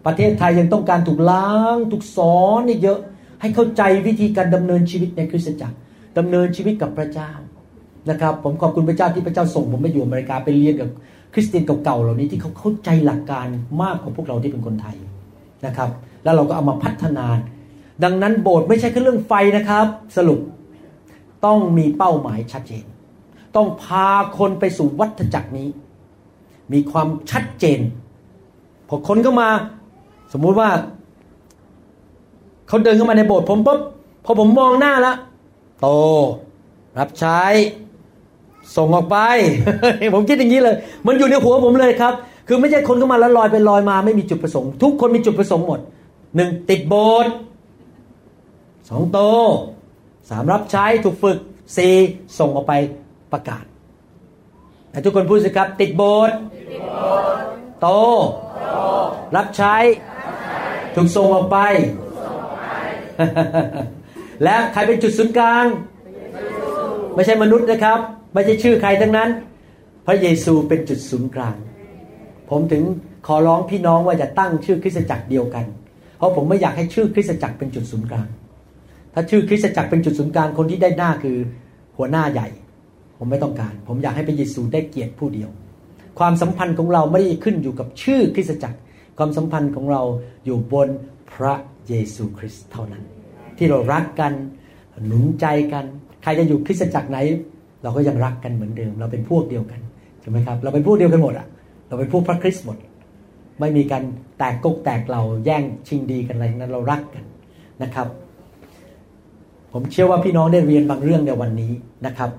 [0.06, 3.00] ประเทศไทยยังต้องการถูกล้างถูกสอนนี่เยอะ
[3.42, 5.76] ให้เข้าใจวิธีการดำเนินชีวิตในคริสตจักร
[6.18, 7.32] ดำเนินชีวิตกับพระเจ้า
[8.10, 10.90] นะครับผมขอบคุณพระเจ้าที่พระเจ้าส่งผมไปอยู่อเมริกาไปเรียนกับ
[11.34, 13.48] คริสเตียนเก่าๆเหล่านี้ที่เขาเข้าใจหลักการ
[13.82, 14.96] มากกว่าพวกเราที่เป็นคนไทย
[15.66, 15.90] นะครับ
[16.24, 17.26] แล้วเราก็เอามาพัฒนา
[18.04, 19.86] ดังนั้นโบสถ์ไม่ใช่แค่เรื่องไฟนะครับ
[20.18, 20.40] สรุป
[21.46, 22.86] ต้องมีเป้าหมายชัดเจน
[23.56, 25.68] ต้องพาคนไปสู่วัฏจักรนี้
[26.74, 27.80] มีความชัดเจน
[28.88, 29.50] พอคนเข้ามา
[30.34, 30.70] สมมุติว่า
[32.68, 33.80] เขาเดินเข้ามาในโบสถ์ผมปุ๊บ
[34.26, 35.18] พอผมมองหน้าแล้ว
[35.82, 35.88] โต
[37.00, 37.42] รับใช้
[38.76, 39.18] ส่งออกไป
[40.14, 42.14] ผมคิดอย่างนี้เลย มันอยู่ในหัวผมเลยครับ
[42.48, 45.80] คือไม่ใช่คนเข้ามาแล้วลอยไปลอยมา ไม่มีจุดประสงค์ ทุกคนมีจุดประสงค์หมด
[46.36, 47.32] หนึ่งติดโบสถ์
[48.90, 49.20] สองโต
[50.30, 51.38] สามรับใช้ถูกฝึก
[51.78, 51.94] สี่
[52.40, 52.74] ส่งออกไป
[53.34, 53.64] ประกาศ
[55.06, 56.38] ทุกคนพูดสิครับ ติดโบสถ์
[57.82, 57.88] โต
[59.36, 59.76] รับใช้
[60.96, 61.58] ถูกส่งออกไป
[64.44, 65.66] และใครเป็นจุดศูนย์กลาง
[67.16, 68.00] ไม่ใช่มนุษย์นะครับ
[68.34, 69.30] ไม่ใช่ชื่อใครทั้งนั้น
[70.06, 71.56] พระเยซูเป็นจุดศูนย์กลาง
[72.50, 72.84] ผมถึง
[73.28, 75.66] ขอร้องพี่น้องว่าจะตั้งชื่อคริสตจักรเดียวกัน
[76.18, 78.28] เพราะผมไม่อยากให้ชื่อคริสตจักรเป็นจุดศูนย์กลาง
[79.14, 81.38] ถ้าชื่อคริสตจักรเป็นจุดศูนย์กลางคนที่ได้หน้าคือ
[81.98, 82.48] หัวหน้าใหญ่
[83.24, 85.50] ผมไม่ต้องการ ผมอยากให้พระเยซูได้เกียรติผู้เดียว
[86.20, 88.80] ความสัมพันธ์ของเราไม่ได้ขึ้นอยู่กับชื่อคริสตจักร
[89.18, 90.02] ความสัมพันธ์ของเรา
[90.46, 90.90] อยู่บน
[91.34, 91.54] พระ
[91.88, 93.04] เยซูคริสต์เท่านั้น
[93.58, 94.34] ที่เรารักกัน
[95.06, 95.86] หนุนใจกัน
[96.24, 97.18] ใครจะอยู่คริสตจักรไหน
[97.84, 99.80] เราก็ยังรักกันเหมือนเดิม เราเป็นพวกเดียวกัน
[100.22, 101.48] ใช่ไหมครับ เราเป็นพวกเดียวกันหมดอะ
[101.88, 102.78] เราเป็นพวกพระคริสต์หมด
[103.60, 104.04] ไม่มีการ
[104.38, 107.24] แตกกกแตกเราแย่งชิงดีกันอะไรนั้นเรารักกัน
[107.84, 108.08] นะครับ
[109.74, 111.72] ผมเชื่อว่าพี่น้องได้เรียนบางเรื่องในวันนี้
[112.06, 112.30] นะครับ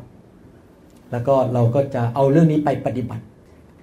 [1.15, 3.25] แล้วก็เราก็จะเอาเรื่องนี้ไปปฏิบัติ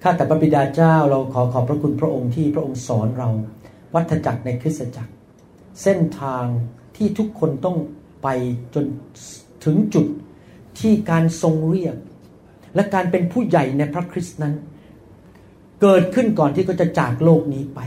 [0.04, 3.30] ข้าแต่พระบิดาเจ้าเราขอขอบพระคุณพระองค์ที่พระองค์สอนเรา
[3.94, 5.12] วัฏจักรในคริสตจักร
[5.84, 6.46] เส้นทาง
[6.98, 7.78] ที่ทุกคนต้อง
[8.24, 8.28] ไป
[8.76, 8.86] จน
[9.66, 10.06] ถึงจุด
[10.80, 11.96] ที่การทรงเรียก
[12.76, 14.54] และการเป็นผู้ใหญ่ในพระคริสต์นั้น
[15.82, 17.80] เกิดขึ้นก่อนที่เขาจะจากโลกนี้ไป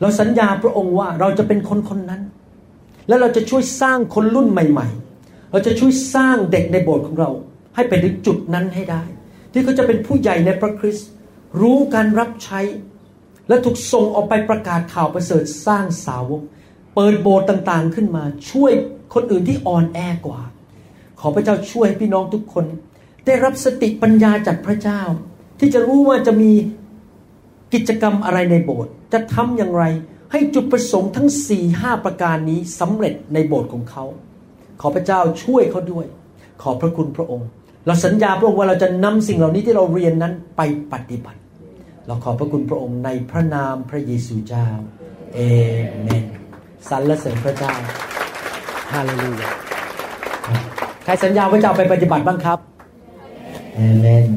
[0.00, 2.22] เราสัญญาพระองค์ว่าเราจะเป็นคนคนนั้น
[3.08, 4.88] และเราจะช่วยสร้างคนรุ่นใหม่
[5.18, 7.30] ๆ เราจะช่วยสร้างเด็กในโบสถ์ของเรา
[7.76, 9.02] ให้ไปถึงจุดนั้นให้ได้
[9.52, 11.08] ที่เขาจะเป็นผู้ใหญ่ในพระคริสต์
[11.60, 12.60] รู้การรับใช้
[13.48, 16.42] และถูกส่งออกไปประกาศข่าวประเสริฐสร้างสาวก
[16.94, 18.72] เปิดโบสถ์ต่างๆขึ้นมา ช่วย
[19.14, 20.42] คนอื่นที่อ่อนแอกว่า
[21.20, 22.64] ขอพระเจ้าช่วยให้พี่น้องทุกคน
[23.26, 25.02] ได้รับสติปัญญาจากพระเจ้า
[25.58, 26.52] ที่จะรู้ว่าจะมี
[27.74, 29.84] กิจกรรมอะไรในโบสถ์จะทำอย่างไร
[30.32, 34.04] ให้จุดประสงค์ทั้ง4ี่ห้าประการนี้สำเร็จในโบสถ์ของเขา
[34.80, 36.06] ขอพระเจ้าช่วยเขาด้วย
[36.62, 37.48] ขอพระคุณพระองค์
[37.86, 40.60] เราสัญญาพระองค์ว่าเราจะนำสิ่งเหล่านี้ที่เราเรียนนั้นไป
[40.92, 41.40] ปฏิบัติ
[42.06, 44.66] เราขอพระคุณพระองค์ในพระนามพระเยซูเจ้า
[45.34, 45.40] เอ
[46.02, 46.24] เมน
[46.88, 47.72] สรรเสริญพระเจ้า
[48.92, 49.50] ฮาเลลูยา
[51.04, 52.58] ใครสัญญาว่าจะเอาไปปฏิบัติบ้างครับ
[53.74, 54.30] เอเมน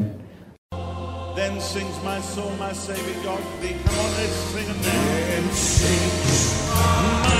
[1.40, 3.76] Then sings my soul, my Savior God thee.
[3.84, 6.40] Come on, let's sing a Then sings
[6.70, 7.39] my